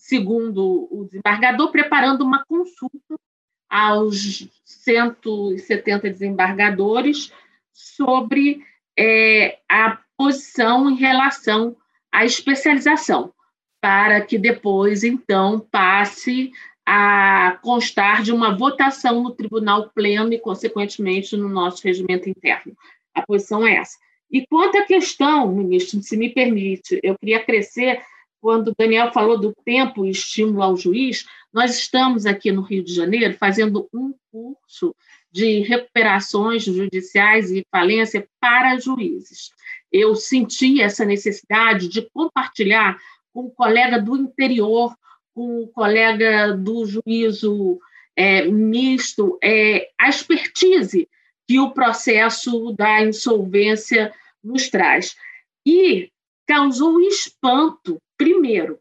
segundo 0.08 0.88
o 0.90 1.04
desembargador, 1.04 1.70
preparando 1.70 2.24
uma 2.24 2.42
consulta 2.42 3.20
aos 3.68 4.48
170 4.64 6.08
desembargadores 6.08 7.30
sobre 7.74 8.64
é, 8.98 9.58
a 9.68 9.98
posição 10.16 10.90
em 10.90 10.94
relação 10.94 11.76
à 12.10 12.24
especialização, 12.24 13.34
para 13.82 14.22
que 14.22 14.38
depois, 14.38 15.04
então, 15.04 15.60
passe 15.70 16.52
a 16.86 17.58
constar 17.60 18.22
de 18.22 18.32
uma 18.32 18.56
votação 18.56 19.22
no 19.22 19.32
tribunal 19.32 19.90
pleno 19.90 20.32
e, 20.32 20.38
consequentemente, 20.38 21.36
no 21.36 21.50
nosso 21.50 21.84
regimento 21.84 22.30
interno. 22.30 22.74
A 23.14 23.20
posição 23.20 23.66
é 23.66 23.74
essa. 23.74 23.98
E 24.30 24.46
quanto 24.46 24.78
à 24.78 24.86
questão, 24.86 25.52
ministro, 25.52 26.02
se 26.02 26.16
me 26.16 26.30
permite, 26.30 26.98
eu 27.02 27.14
queria 27.18 27.44
crescer 27.44 28.00
quando 28.40 28.68
o 28.68 28.74
Daniel 28.78 29.12
falou 29.12 29.38
do 29.38 29.52
tempo 29.64 30.04
e 30.04 30.10
estímulo 30.10 30.62
ao 30.62 30.76
juiz, 30.76 31.26
nós 31.52 31.76
estamos 31.76 32.26
aqui 32.26 32.52
no 32.52 32.62
Rio 32.62 32.84
de 32.84 32.94
Janeiro 32.94 33.34
fazendo 33.34 33.88
um 33.92 34.14
curso 34.30 34.94
de 35.30 35.60
recuperações 35.60 36.64
judiciais 36.64 37.50
e 37.50 37.66
falência 37.70 38.26
para 38.40 38.78
juízes. 38.78 39.50
Eu 39.90 40.14
senti 40.14 40.80
essa 40.80 41.04
necessidade 41.04 41.88
de 41.88 42.02
compartilhar 42.10 42.98
com 43.32 43.46
o 43.46 43.50
colega 43.50 44.00
do 44.00 44.16
interior, 44.16 44.94
com 45.34 45.62
o 45.62 45.68
colega 45.68 46.52
do 46.52 46.84
juízo 46.86 47.78
é, 48.16 48.44
misto, 48.46 49.38
é, 49.42 49.88
a 49.98 50.08
expertise 50.08 51.08
que 51.46 51.58
o 51.58 51.70
processo 51.70 52.72
da 52.72 53.04
insolvência 53.04 54.12
nos 54.42 54.68
traz. 54.68 55.16
E 55.64 56.10
causou 56.46 57.00
espanto, 57.00 57.98
primeiro, 58.18 58.78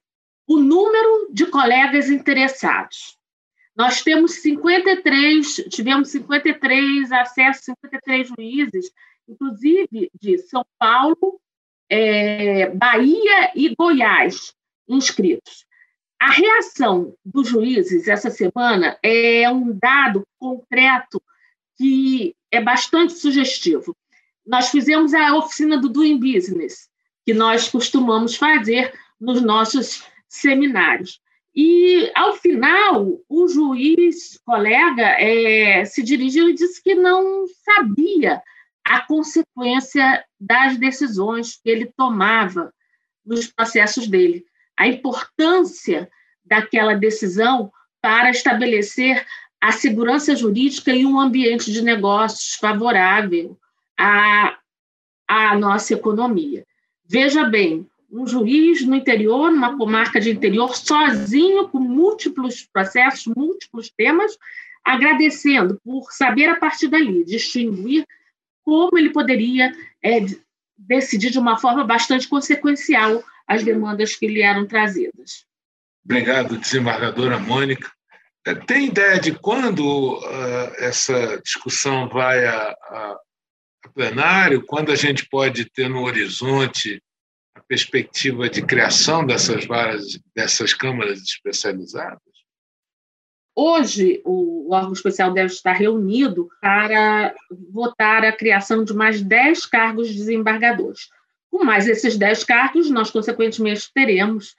o 0.48 0.58
número 0.58 1.30
de 1.32 1.46
colegas 1.46 2.10
interessados. 2.10 3.16
Nós 3.76 4.02
temos 4.02 4.42
53, 4.42 5.56
tivemos 5.70 6.10
53 6.10 7.12
acessos, 7.12 7.66
53 7.66 8.28
juízes, 8.30 8.92
inclusive 9.30 10.10
de 10.20 10.40
São 10.40 10.66
Paulo, 10.80 11.40
é, 11.88 12.70
Bahia 12.70 13.52
e 13.56 13.76
Goiás, 13.76 14.56
inscritos. 14.88 15.66
A 16.20 16.32
reação 16.32 17.16
dos 17.24 17.48
juízes 17.48 18.08
essa 18.08 18.32
semana 18.32 18.98
é 19.04 19.48
um 19.52 19.78
dado 19.78 20.26
concreto 20.40 21.22
que 21.78 22.36
é 22.50 22.60
bastante 22.60 23.14
sugestivo. 23.14 23.96
Nós 24.44 24.70
fizemos 24.70 25.14
a 25.14 25.36
oficina 25.36 25.78
do 25.78 25.90
Doing 25.90 26.18
Business, 26.18 26.90
que 27.24 27.34
nós 27.34 27.70
costumamos 27.70 28.36
fazer 28.36 28.92
nos 29.20 29.42
nossos 29.42 30.04
seminários. 30.28 31.22
E, 31.56 32.12
ao 32.16 32.34
final, 32.34 33.20
o 33.28 33.48
juiz, 33.48 34.40
colega, 34.46 35.04
é, 35.20 35.84
se 35.86 36.04
dirigiu 36.04 36.50
e 36.50 36.54
disse 36.54 36.82
que 36.84 36.94
não 36.94 37.46
sabia 37.48 38.42
a 38.86 39.02
consequência 39.02 40.24
das 40.40 40.78
decisões 40.78 41.60
que 41.62 41.70
ele 41.70 41.92
tomava 41.98 42.72
nos 43.26 43.48
processos 43.48 44.08
dele, 44.08 44.46
a 44.78 44.88
importância 44.88 46.10
daquela 46.46 46.94
decisão 46.94 47.72
para 48.02 48.30
estabelecer 48.30 49.26
a 49.60 49.72
segurança 49.72 50.36
jurídica 50.36 50.94
e 50.94 51.06
um 51.06 51.20
ambiente 51.20 51.72
de 51.72 51.82
negócios 51.82 52.54
favorável 52.54 53.58
à, 53.98 54.58
à 55.28 55.58
nossa 55.58 55.94
economia. 55.94 56.66
Veja 57.04 57.44
bem, 57.46 57.90
um 58.12 58.26
juiz 58.26 58.86
no 58.86 58.96
interior, 58.96 59.52
numa 59.52 59.78
comarca 59.78 60.20
de 60.20 60.32
interior, 60.32 60.76
sozinho, 60.76 61.68
com 61.68 61.80
múltiplos 61.80 62.68
processos, 62.72 63.34
múltiplos 63.36 63.90
temas, 63.90 64.38
agradecendo 64.84 65.80
por 65.84 66.12
saber 66.12 66.50
a 66.50 66.56
partir 66.56 66.88
dali 66.88 67.26
distinguir 67.26 68.06
como 68.64 68.98
ele 68.98 69.12
poderia 69.12 69.74
é, 70.04 70.20
decidir 70.78 71.30
de 71.30 71.40
uma 71.40 71.58
forma 71.58 71.84
bastante 71.84 72.28
consequencial 72.28 73.24
as 73.48 73.64
demandas 73.64 74.16
que 74.16 74.28
lhe 74.28 74.42
eram 74.42 74.66
trazidas. 74.66 75.46
Obrigado, 76.04 76.58
desembargadora 76.58 77.38
Mônica. 77.38 77.92
É, 78.46 78.56
tem 78.56 78.86
ideia 78.86 79.20
de 79.20 79.34
quando 79.34 80.18
uh, 80.18 80.74
essa 80.78 81.38
discussão 81.42 82.08
vai 82.08 82.46
a, 82.46 82.56
a, 82.58 83.18
a 83.86 83.90
plenário? 83.94 84.66
Quando 84.66 84.92
a 84.92 84.96
gente 84.96 85.28
pode 85.28 85.66
ter 85.66 85.90
no 85.90 86.04
horizonte 86.04 87.02
a 87.58 87.64
perspectiva 87.68 88.50
de 88.50 88.62
criação 88.62 89.26
dessas 89.26 89.66
várias 89.66 90.20
dessas 90.36 90.74
câmaras 90.74 91.22
especializadas? 91.22 92.22
Hoje, 93.56 94.22
o 94.24 94.72
órgão 94.72 94.94
especial 94.94 95.34
deve 95.34 95.52
estar 95.52 95.74
reunido 95.74 96.48
para 96.62 97.34
votar 97.74 98.24
a 98.24 98.32
criação 98.32 98.84
de 98.84 98.94
mais 98.94 99.20
10 99.20 99.66
cargos 99.66 100.10
de 100.10 100.14
desembargadores. 100.14 101.10
Com 101.50 101.64
mais 101.64 101.88
esses 101.88 102.18
10 102.18 102.44
cargos, 102.44 102.90
nós, 102.92 103.10
consequentemente, 103.10 103.92
teremos 103.92 104.56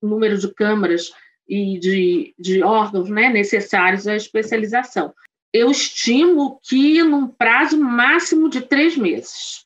o 0.00 0.06
número 0.06 0.38
de 0.38 0.52
câmaras 0.54 1.12
e 1.48 1.78
de, 1.80 2.34
de 2.38 2.62
órgãos 2.62 3.08
né, 3.08 3.30
necessários 3.30 4.06
à 4.06 4.14
especialização. 4.14 5.12
Eu 5.52 5.70
estimo 5.70 6.60
que 6.62 7.02
num 7.02 7.26
prazo 7.26 7.80
máximo 7.80 8.48
de 8.48 8.60
três 8.60 8.96
meses. 8.96 9.64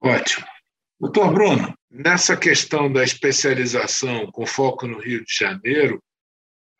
Ótimo. 0.00 0.46
Doutor 1.04 1.34
Bruno, 1.34 1.78
nessa 1.90 2.34
questão 2.34 2.90
da 2.90 3.04
especialização 3.04 4.26
com 4.32 4.46
foco 4.46 4.86
no 4.86 4.98
Rio 4.98 5.22
de 5.22 5.34
Janeiro, 5.34 6.02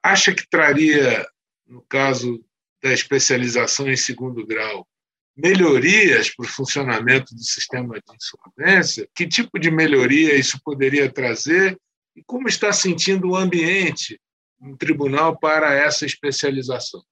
acha 0.03 0.35
que 0.35 0.49
traria, 0.49 1.29
no 1.67 1.83
caso 1.83 2.43
da 2.83 2.91
especialização 2.91 3.87
em 3.87 3.99
segundo 3.99 4.47
grau, 4.47 4.89
melhorias 5.37 6.35
para 6.35 6.47
o 6.47 6.49
funcionamento 6.49 7.35
do 7.35 7.43
sistema 7.43 7.97
de 7.97 8.17
insolvência? 8.17 9.07
Que 9.15 9.29
tipo 9.29 9.59
de 9.59 9.71
melhoria 9.71 10.35
isso 10.35 10.59
poderia 10.65 11.13
trazer? 11.13 11.79
E 12.17 12.23
como 12.25 12.49
está 12.49 12.73
sentindo 12.73 13.29
o 13.29 13.37
ambiente 13.37 14.19
no 14.59 14.75
tribunal 14.75 15.39
para 15.39 15.75
essa 15.75 16.07
especialização? 16.07 17.05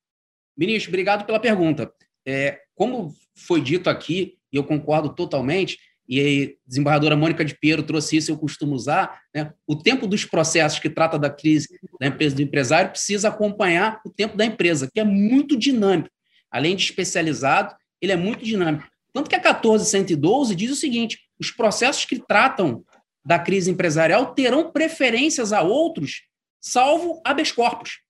Ministro, 0.57 0.89
obrigado 0.89 1.27
pela 1.27 1.39
pergunta. 1.39 1.93
É, 2.27 2.63
como 2.75 3.15
foi 3.37 3.61
dito 3.61 3.91
aqui, 3.91 4.39
e 4.51 4.57
eu 4.57 4.65
concordo 4.65 5.15
totalmente, 5.15 5.79
e 6.13 6.21
a 6.21 6.69
desembargadora 6.69 7.17
Mônica 7.17 7.43
de 7.43 7.57
Piero 7.59 7.83
trouxe 7.83 8.19
isso, 8.19 8.31
eu 8.31 8.37
costumo 8.37 8.75
usar, 8.75 9.19
né? 9.35 9.51
o 9.67 9.75
tempo 9.75 10.07
dos 10.07 10.27
processos 10.27 10.79
que 10.79 10.91
trata 10.91 11.19
da 11.19 11.31
crise 11.31 11.69
da 11.99 12.07
empresa 12.07 12.37
do 12.37 12.43
empresário 12.43 12.91
precisa 12.91 13.29
acompanhar 13.29 13.99
o 14.05 14.11
tempo 14.11 14.37
da 14.37 14.45
empresa, 14.45 14.91
que 14.93 15.01
é 15.01 15.05
muito 15.05 15.57
dinâmico. 15.57 16.11
Além 16.51 16.77
de 16.77 16.85
especializado, 16.85 17.75
ele 17.99 18.13
é 18.13 18.17
muito 18.17 18.45
dinâmico. 18.45 18.87
Tanto 19.11 19.31
que 19.31 19.37
a 19.37 19.41
14112 19.41 20.55
diz 20.55 20.71
o 20.71 20.77
seguinte: 20.77 21.19
os 21.41 21.51
processos 21.51 22.05
que 22.05 22.19
tratam 22.19 22.85
da 23.25 23.39
crise 23.39 23.71
empresarial 23.71 24.35
terão 24.35 24.71
preferências 24.71 25.51
a 25.51 25.63
outros, 25.63 26.25
salvo 26.61 27.23
habeas 27.25 27.51
corpus. 27.51 28.01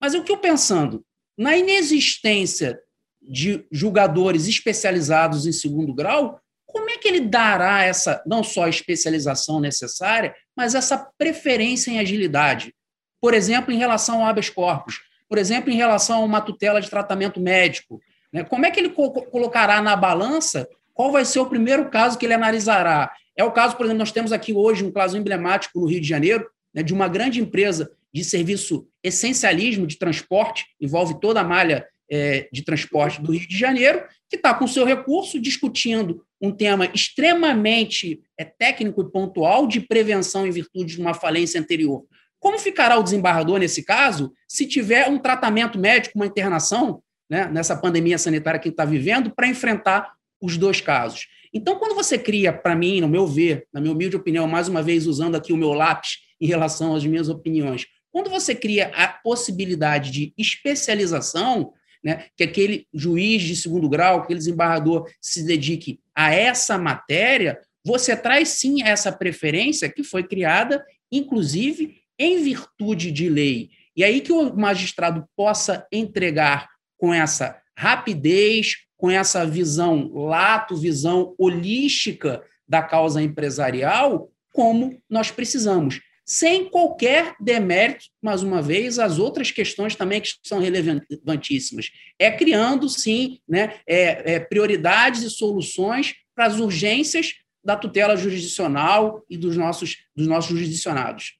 Mas 0.00 0.14
o 0.14 0.22
que 0.22 0.30
eu 0.30 0.36
pensando? 0.36 1.04
Na 1.36 1.56
inexistência 1.56 2.78
de 3.20 3.66
julgadores 3.72 4.46
especializados 4.46 5.44
em 5.44 5.52
segundo 5.52 5.92
grau, 5.92 6.40
como 6.76 6.90
é 6.90 6.98
que 6.98 7.08
ele 7.08 7.20
dará 7.20 7.84
essa, 7.84 8.22
não 8.26 8.44
só 8.44 8.64
a 8.64 8.68
especialização 8.68 9.58
necessária, 9.58 10.34
mas 10.54 10.74
essa 10.74 11.10
preferência 11.16 11.90
em 11.90 11.98
agilidade? 11.98 12.74
Por 13.18 13.32
exemplo, 13.32 13.72
em 13.72 13.78
relação 13.78 14.20
ao 14.20 14.26
habeas 14.26 14.50
corpus, 14.50 15.00
por 15.26 15.38
exemplo, 15.38 15.70
em 15.70 15.76
relação 15.76 16.18
a 16.18 16.24
uma 16.24 16.38
tutela 16.38 16.78
de 16.78 16.90
tratamento 16.90 17.40
médico. 17.40 17.98
Né? 18.30 18.44
Como 18.44 18.66
é 18.66 18.70
que 18.70 18.78
ele 18.78 18.90
co 18.90 19.10
colocará 19.10 19.80
na 19.80 19.96
balança 19.96 20.68
qual 20.92 21.10
vai 21.10 21.24
ser 21.24 21.38
o 21.40 21.46
primeiro 21.46 21.88
caso 21.88 22.18
que 22.18 22.26
ele 22.26 22.34
analisará? 22.34 23.10
É 23.34 23.42
o 23.42 23.52
caso, 23.52 23.74
por 23.74 23.86
exemplo, 23.86 24.00
nós 24.00 24.12
temos 24.12 24.30
aqui 24.30 24.52
hoje 24.52 24.84
um 24.84 24.92
caso 24.92 25.16
emblemático 25.16 25.80
no 25.80 25.86
Rio 25.86 26.02
de 26.02 26.06
Janeiro, 26.06 26.46
né, 26.74 26.82
de 26.82 26.92
uma 26.92 27.08
grande 27.08 27.40
empresa 27.40 27.90
de 28.12 28.22
serviço 28.22 28.86
essencialismo 29.02 29.86
de 29.86 29.96
transporte, 29.96 30.66
envolve 30.78 31.18
toda 31.20 31.40
a 31.40 31.44
malha 31.44 31.86
é, 32.10 32.48
de 32.52 32.62
transporte 32.62 33.20
do 33.20 33.32
Rio 33.32 33.46
de 33.46 33.58
Janeiro, 33.58 34.02
que 34.28 34.36
está 34.36 34.54
com 34.54 34.66
seu 34.66 34.84
recurso 34.84 35.40
discutindo 35.40 36.24
um 36.40 36.52
tema 36.52 36.86
extremamente 36.94 38.20
é, 38.38 38.44
técnico 38.44 39.02
e 39.02 39.10
pontual 39.10 39.66
de 39.66 39.80
prevenção 39.80 40.46
em 40.46 40.50
virtude 40.50 40.94
de 40.94 41.00
uma 41.00 41.14
falência 41.14 41.60
anterior. 41.60 42.04
Como 42.38 42.58
ficará 42.58 42.98
o 42.98 43.02
desembargador 43.02 43.58
nesse 43.58 43.82
caso 43.82 44.32
se 44.46 44.66
tiver 44.66 45.08
um 45.08 45.18
tratamento 45.18 45.78
médico, 45.78 46.18
uma 46.18 46.26
internação, 46.26 47.02
né, 47.28 47.48
nessa 47.48 47.76
pandemia 47.76 48.18
sanitária 48.18 48.60
que 48.60 48.68
está 48.68 48.84
vivendo, 48.84 49.34
para 49.34 49.48
enfrentar 49.48 50.12
os 50.40 50.56
dois 50.56 50.80
casos? 50.80 51.26
Então, 51.52 51.78
quando 51.78 51.94
você 51.94 52.18
cria, 52.18 52.52
para 52.52 52.76
mim, 52.76 53.00
no 53.00 53.08
meu 53.08 53.26
ver, 53.26 53.66
na 53.72 53.80
minha 53.80 53.92
humilde 53.92 54.16
opinião, 54.16 54.46
mais 54.46 54.68
uma 54.68 54.82
vez 54.82 55.06
usando 55.06 55.36
aqui 55.36 55.52
o 55.52 55.56
meu 55.56 55.72
lápis 55.72 56.18
em 56.40 56.46
relação 56.46 56.94
às 56.94 57.04
minhas 57.04 57.28
opiniões, 57.28 57.86
quando 58.12 58.30
você 58.30 58.54
cria 58.54 58.88
a 58.94 59.08
possibilidade 59.08 60.10
de 60.10 60.34
especialização, 60.36 61.72
né, 62.06 62.26
que 62.36 62.44
aquele 62.44 62.86
juiz 62.94 63.42
de 63.42 63.56
segundo 63.56 63.88
grau, 63.88 64.20
aquele 64.20 64.38
desembargador 64.38 65.10
se 65.20 65.44
dedique 65.44 65.98
a 66.14 66.32
essa 66.32 66.78
matéria, 66.78 67.58
você 67.84 68.16
traz 68.16 68.50
sim 68.50 68.80
essa 68.80 69.10
preferência 69.10 69.90
que 69.90 70.04
foi 70.04 70.22
criada, 70.22 70.86
inclusive, 71.10 71.96
em 72.16 72.40
virtude 72.44 73.10
de 73.10 73.28
lei. 73.28 73.70
E 73.96 74.04
aí 74.04 74.20
que 74.20 74.30
o 74.30 74.54
magistrado 74.54 75.26
possa 75.34 75.84
entregar 75.90 76.68
com 76.96 77.12
essa 77.12 77.60
rapidez, 77.76 78.76
com 78.96 79.10
essa 79.10 79.44
visão 79.44 80.08
lato, 80.14 80.76
visão 80.76 81.34
holística 81.36 82.40
da 82.68 82.84
causa 82.84 83.20
empresarial, 83.20 84.30
como 84.52 84.96
nós 85.10 85.32
precisamos 85.32 86.00
sem 86.26 86.68
qualquer 86.68 87.36
demérito, 87.38 88.06
mais 88.20 88.42
uma 88.42 88.60
vez, 88.60 88.98
as 88.98 89.20
outras 89.20 89.52
questões 89.52 89.94
também 89.94 90.20
que 90.20 90.30
são 90.42 90.58
relevantíssimas. 90.58 91.92
É 92.18 92.32
criando, 92.32 92.88
sim, 92.88 93.38
né, 93.48 93.78
é, 93.86 94.34
é 94.34 94.40
prioridades 94.40 95.22
e 95.22 95.30
soluções 95.30 96.16
para 96.34 96.46
as 96.46 96.58
urgências 96.58 97.34
da 97.64 97.76
tutela 97.76 98.16
jurisdicional 98.16 99.24
e 99.30 99.36
dos 99.36 99.56
nossos, 99.56 99.98
dos 100.16 100.26
nossos 100.26 100.50
jurisdicionados. 100.50 101.38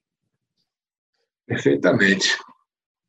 Perfeitamente. 1.46 2.36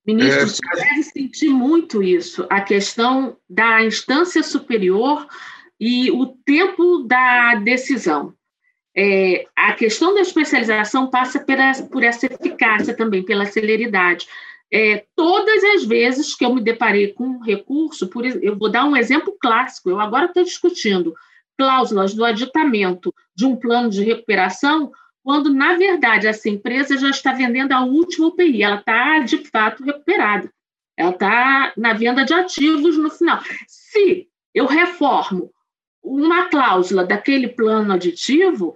Ministro, 0.06 0.42
é... 0.42 0.46
você 0.46 0.62
deve 0.74 1.04
sentir 1.04 1.50
muito 1.50 2.02
isso, 2.02 2.48
a 2.50 2.62
questão 2.62 3.38
da 3.48 3.84
instância 3.84 4.42
superior 4.42 5.28
e 5.80 6.10
o 6.10 6.26
tempo 6.26 7.04
da 7.04 7.56
decisão. 7.56 8.37
É, 9.00 9.46
a 9.56 9.74
questão 9.74 10.16
da 10.16 10.22
especialização 10.22 11.08
passa 11.08 11.40
por 11.40 11.60
essa, 11.60 11.84
por 11.84 12.04
essa 12.04 12.26
eficácia 12.26 12.96
também, 12.96 13.24
pela 13.24 13.46
celeridade. 13.46 14.28
É, 14.74 15.06
todas 15.16 15.64
as 15.76 15.86
vezes 15.86 16.34
que 16.34 16.44
eu 16.44 16.54
me 16.54 16.62
deparei 16.62 17.14
com 17.14 17.24
um 17.24 17.44
recurso, 17.44 18.08
por, 18.08 18.26
eu 18.26 18.58
vou 18.58 18.70
dar 18.70 18.86
um 18.86 18.98
exemplo 18.98 19.38
clássico, 19.40 19.90
eu 19.90 20.00
agora 20.00 20.26
estou 20.26 20.44
discutindo 20.44 21.14
cláusulas 21.58 22.14
do 22.14 22.26
aditamento 22.26 23.14
de 23.36 23.46
um 23.46 23.56
plano 23.56 23.90
de 23.90 24.04
recuperação, 24.04 24.92
quando, 25.24 25.54
na 25.54 25.76
verdade, 25.76 26.26
essa 26.26 26.50
empresa 26.50 26.98
já 26.98 27.10
está 27.10 27.34
vendendo 27.34 27.74
a 27.74 27.84
última 27.84 28.28
UPI, 28.28 28.64
ela 28.64 28.78
está, 28.78 29.20
de 29.20 29.38
fato, 29.50 29.84
recuperada. 29.84 30.52
Ela 30.96 31.12
está 31.12 31.74
na 31.78 31.94
venda 31.94 32.24
de 32.24 32.34
ativos 32.34 32.98
no 32.98 33.10
final. 33.10 33.40
Se 33.68 34.28
eu 34.56 34.66
reformo 34.66 35.52
uma 36.02 36.46
cláusula 36.46 37.06
daquele 37.06 37.50
plano 37.50 37.94
aditivo, 37.94 38.76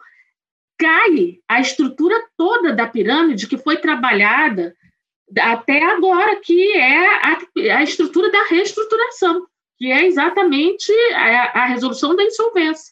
cai 0.82 1.38
a 1.48 1.62
estrutura 1.62 2.16
toda 2.36 2.74
da 2.74 2.88
pirâmide 2.88 3.48
que 3.48 3.58
foi 3.58 3.78
trabalhada 3.78 4.76
até 5.40 5.84
agora, 5.84 6.38
que 6.38 6.76
é 6.76 7.08
a, 7.18 7.38
a 7.78 7.84
estrutura 7.84 8.32
da 8.32 8.44
reestruturação, 8.46 9.46
que 9.78 9.92
é 9.92 10.06
exatamente 10.08 10.92
a, 11.14 11.62
a 11.62 11.66
resolução 11.68 12.16
da 12.16 12.24
insolvência. 12.24 12.92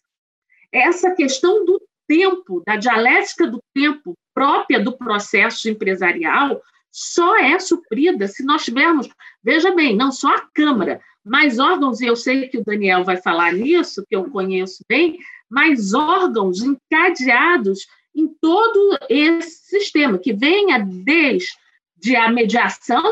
Essa 0.71 1.11
questão 1.15 1.65
do 1.65 1.81
tempo, 2.07 2.61
da 2.65 2.75
dialética 2.75 3.47
do 3.47 3.59
tempo 3.73 4.15
própria 4.35 4.79
do 4.79 4.95
processo 4.95 5.67
empresarial, 5.67 6.61
só 6.91 7.37
é 7.37 7.57
suprida 7.59 8.27
se 8.27 8.43
nós 8.43 8.63
tivermos, 8.63 9.09
veja 9.43 9.73
bem, 9.73 9.95
não 9.95 10.11
só 10.11 10.35
a 10.35 10.47
Câmara, 10.53 11.01
mas 11.29 11.59
órgãos, 11.59 12.01
e 12.01 12.07
eu 12.07 12.15
sei 12.15 12.47
que 12.47 12.57
o 12.57 12.63
Daniel 12.63 13.03
vai 13.03 13.17
falar 13.17 13.53
nisso, 13.53 14.03
que 14.09 14.15
eu 14.15 14.29
conheço 14.31 14.83
bem, 14.89 15.19
mas 15.47 15.93
órgãos 15.93 16.61
encadeados 16.61 17.85
em 18.15 18.27
todo 18.41 18.97
esse 19.07 19.67
sistema, 19.67 20.17
que 20.17 20.33
venha 20.33 20.79
desde 20.79 22.15
a 22.15 22.31
mediação, 22.31 23.03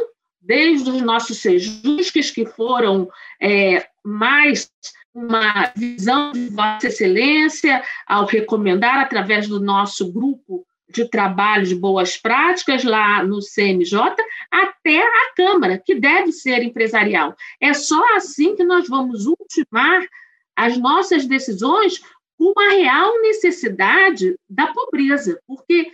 desde 0.41 0.89
os 0.89 1.01
nossos 1.01 1.37
sejusques, 1.37 2.31
que 2.31 2.45
foram 2.45 3.07
é, 3.39 3.87
mais 4.03 4.71
uma 5.13 5.71
visão 5.75 6.31
de 6.31 6.49
Vossa 6.49 6.87
Excelência 6.87 7.83
ao 8.07 8.25
recomendar, 8.25 8.99
através 8.99 9.47
do 9.47 9.59
nosso 9.59 10.11
grupo 10.11 10.65
de 10.89 11.09
trabalho 11.09 11.65
de 11.65 11.75
boas 11.75 12.17
práticas 12.17 12.83
lá 12.83 13.23
no 13.23 13.39
CMJ, 13.39 14.15
até 14.51 14.99
a 15.01 15.33
Câmara, 15.35 15.77
que 15.77 15.95
deve 15.95 16.31
ser 16.31 16.63
empresarial. 16.63 17.35
É 17.59 17.73
só 17.73 18.15
assim 18.15 18.55
que 18.55 18.63
nós 18.63 18.87
vamos 18.87 19.25
ultimar 19.25 20.07
as 20.55 20.77
nossas 20.77 21.25
decisões 21.25 21.99
com 22.37 22.53
a 22.59 22.69
real 22.69 23.21
necessidade 23.21 24.37
da 24.49 24.67
pobreza, 24.67 25.39
porque 25.47 25.91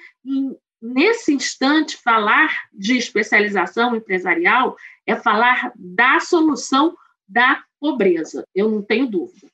nesse 0.82 1.34
instante 1.34 1.98
falar 1.98 2.64
de 2.74 2.98
especialização 2.98 3.96
empresarial 3.96 4.76
é 5.08 5.16
falar 5.16 5.72
da 5.76 6.20
solução 6.20 6.96
da 7.28 7.64
pobreza, 7.80 8.46
eu 8.54 8.70
não 8.70 8.82
tenho 8.82 9.08
dúvida. 9.08 9.53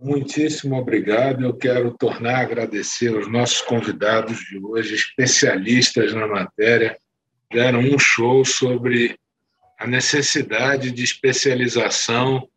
Muitíssimo 0.00 0.76
obrigado. 0.76 1.44
Eu 1.44 1.54
quero 1.54 1.92
tornar 1.92 2.36
a 2.36 2.40
agradecer 2.42 3.08
aos 3.08 3.28
nossos 3.28 3.60
convidados 3.62 4.38
de 4.44 4.56
hoje, 4.58 4.94
especialistas 4.94 6.14
na 6.14 6.26
matéria, 6.26 6.96
deram 7.50 7.80
um 7.80 7.98
show 7.98 8.44
sobre 8.44 9.18
a 9.76 9.88
necessidade 9.88 10.92
de 10.92 11.02
especialização 11.02 12.48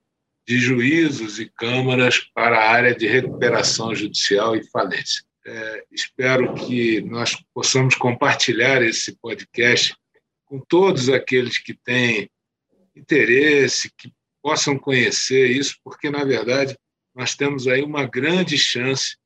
de 0.47 0.59
juízos 0.59 1.39
e 1.39 1.49
câmaras 1.49 2.19
para 2.19 2.57
a 2.57 2.69
área 2.69 2.95
de 2.95 3.07
recuperação 3.07 3.95
judicial 3.95 4.55
e 4.55 4.67
falência. 4.69 5.23
É, 5.43 5.83
espero 5.91 6.53
que 6.53 7.01
nós 7.01 7.35
possamos 7.53 7.95
compartilhar 7.95 8.83
esse 8.83 9.17
podcast 9.19 9.95
com 10.45 10.59
todos 10.59 11.09
aqueles 11.09 11.57
que 11.57 11.73
têm 11.73 12.29
interesse, 12.95 13.91
que 13.97 14.13
possam 14.43 14.77
conhecer 14.77 15.49
isso, 15.49 15.77
porque, 15.83 16.11
na 16.11 16.23
verdade, 16.23 16.77
nós 17.13 17.35
temos 17.35 17.67
aí 17.67 17.83
uma 17.83 18.05
grande 18.05 18.57
chance 18.57 19.17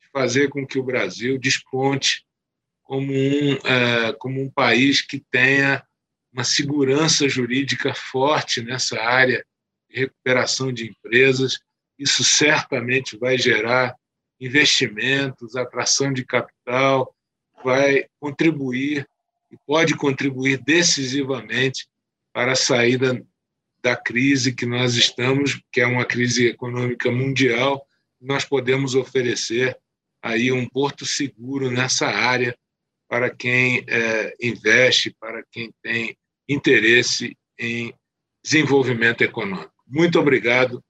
de 0.00 0.08
fazer 0.12 0.48
com 0.48 0.66
que 0.66 0.78
o 0.78 0.82
Brasil 0.82 1.38
desponte 1.38 2.24
como 2.82 3.12
um, 3.12 3.52
é, 3.64 4.12
como 4.14 4.42
um 4.42 4.50
país 4.50 5.00
que 5.00 5.24
tenha 5.30 5.82
uma 6.32 6.44
segurança 6.44 7.28
jurídica 7.28 7.94
forte 7.94 8.62
nessa 8.62 9.00
área 9.00 9.44
de 9.88 10.00
recuperação 10.00 10.72
de 10.72 10.88
empresas. 10.88 11.58
Isso 11.98 12.22
certamente 12.24 13.16
vai 13.16 13.36
gerar 13.38 13.94
investimentos, 14.40 15.56
atração 15.56 16.12
de 16.12 16.24
capital, 16.24 17.14
vai 17.62 18.06
contribuir 18.18 19.06
e 19.50 19.56
pode 19.66 19.94
contribuir 19.96 20.62
decisivamente 20.62 21.86
para 22.32 22.52
a 22.52 22.56
saída 22.56 23.24
da 23.82 23.96
crise 23.96 24.54
que 24.54 24.66
nós 24.66 24.94
estamos, 24.94 25.60
que 25.72 25.80
é 25.80 25.86
uma 25.86 26.04
crise 26.04 26.46
econômica 26.46 27.10
mundial, 27.10 27.86
nós 28.20 28.44
podemos 28.44 28.94
oferecer 28.94 29.76
aí 30.22 30.52
um 30.52 30.68
porto 30.68 31.06
seguro 31.06 31.70
nessa 31.70 32.06
área 32.06 32.56
para 33.08 33.30
quem 33.30 33.84
é, 33.88 34.36
investe, 34.40 35.14
para 35.18 35.42
quem 35.50 35.72
tem 35.82 36.16
interesse 36.48 37.36
em 37.58 37.94
desenvolvimento 38.42 39.22
econômico. 39.22 39.72
Muito 39.86 40.18
obrigado 40.18 40.82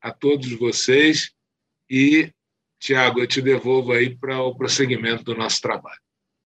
a 0.00 0.10
todos 0.10 0.50
vocês 0.52 1.32
e, 1.90 2.32
Tiago, 2.80 3.20
eu 3.20 3.26
te 3.26 3.42
devolvo 3.42 3.92
aí 3.92 4.16
para 4.16 4.40
o 4.40 4.54
prosseguimento 4.54 5.24
do 5.24 5.34
nosso 5.34 5.60
trabalho. 5.60 6.00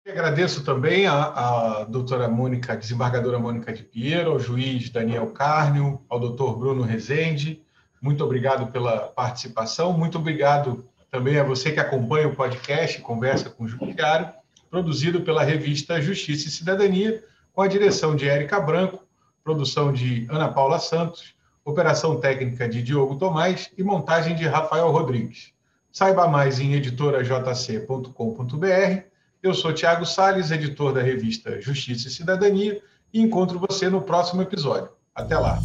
Agradeço 0.07 0.64
também 0.64 1.07
à, 1.07 1.24
à 1.24 1.84
doutora 1.84 2.26
Mônica, 2.26 2.76
desembargadora 2.76 3.38
Mônica 3.38 3.72
de 3.72 3.82
Pinheiro, 3.82 4.30
ao 4.30 4.40
juiz 4.40 4.88
Daniel 4.88 5.26
Carnio, 5.28 6.01
ao 6.09 6.18
doutor 6.18 6.59
Bruno 6.59 6.82
Rezende. 6.82 7.62
Muito 8.01 8.24
obrigado 8.24 8.72
pela 8.72 9.01
participação. 9.01 9.92
Muito 9.92 10.16
obrigado 10.16 10.88
também 11.11 11.38
a 11.38 11.44
você 11.44 11.70
que 11.70 11.80
acompanha 11.80 12.28
o 12.28 12.34
podcast 12.34 12.98
Conversa 13.03 13.51
com 13.51 13.64
o 13.64 13.68
Judiciário, 13.68 14.30
produzido 14.70 15.20
pela 15.20 15.44
revista 15.44 16.01
Justiça 16.01 16.48
e 16.48 16.51
Cidadania, 16.51 17.22
com 17.53 17.61
a 17.61 17.68
direção 17.68 18.16
de 18.16 18.26
Érica 18.26 18.59
Branco, 18.59 19.05
produção 19.44 19.92
de 19.92 20.26
Ana 20.30 20.48
Paula 20.48 20.78
Santos, 20.78 21.34
operação 21.62 22.18
técnica 22.18 22.66
de 22.66 22.82
Diogo 22.82 23.16
Tomás 23.16 23.70
e 23.76 23.82
montagem 23.82 24.34
de 24.34 24.46
Rafael 24.46 24.90
Rodrigues. 24.90 25.53
Saiba 25.92 26.26
mais 26.26 26.59
em 26.59 26.72
editorajc.com.br 26.72 29.10
eu 29.43 29.55
sou 29.55 29.72
Tiago 29.72 30.05
Sales, 30.05 30.51
editor 30.51 30.93
da 30.93 31.03
revista 31.03 31.61
Justiça 31.61 32.09
e 32.09 32.11
Cidadania, 32.11 32.80
e 33.12 33.20
encontro 33.20 33.59
você 33.59 33.88
no 33.88 34.03
próximo 34.03 34.43
episódio. 34.43 34.91
Até 35.14 35.38
lá. 35.38 35.59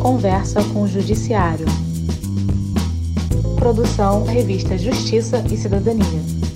Conversa 0.00 0.62
com 0.72 0.82
o 0.82 0.88
Judiciário. 0.88 1.66
Produção 3.58 4.24
Revista 4.24 4.78
Justiça 4.78 5.44
e 5.50 5.56
Cidadania. 5.56 6.47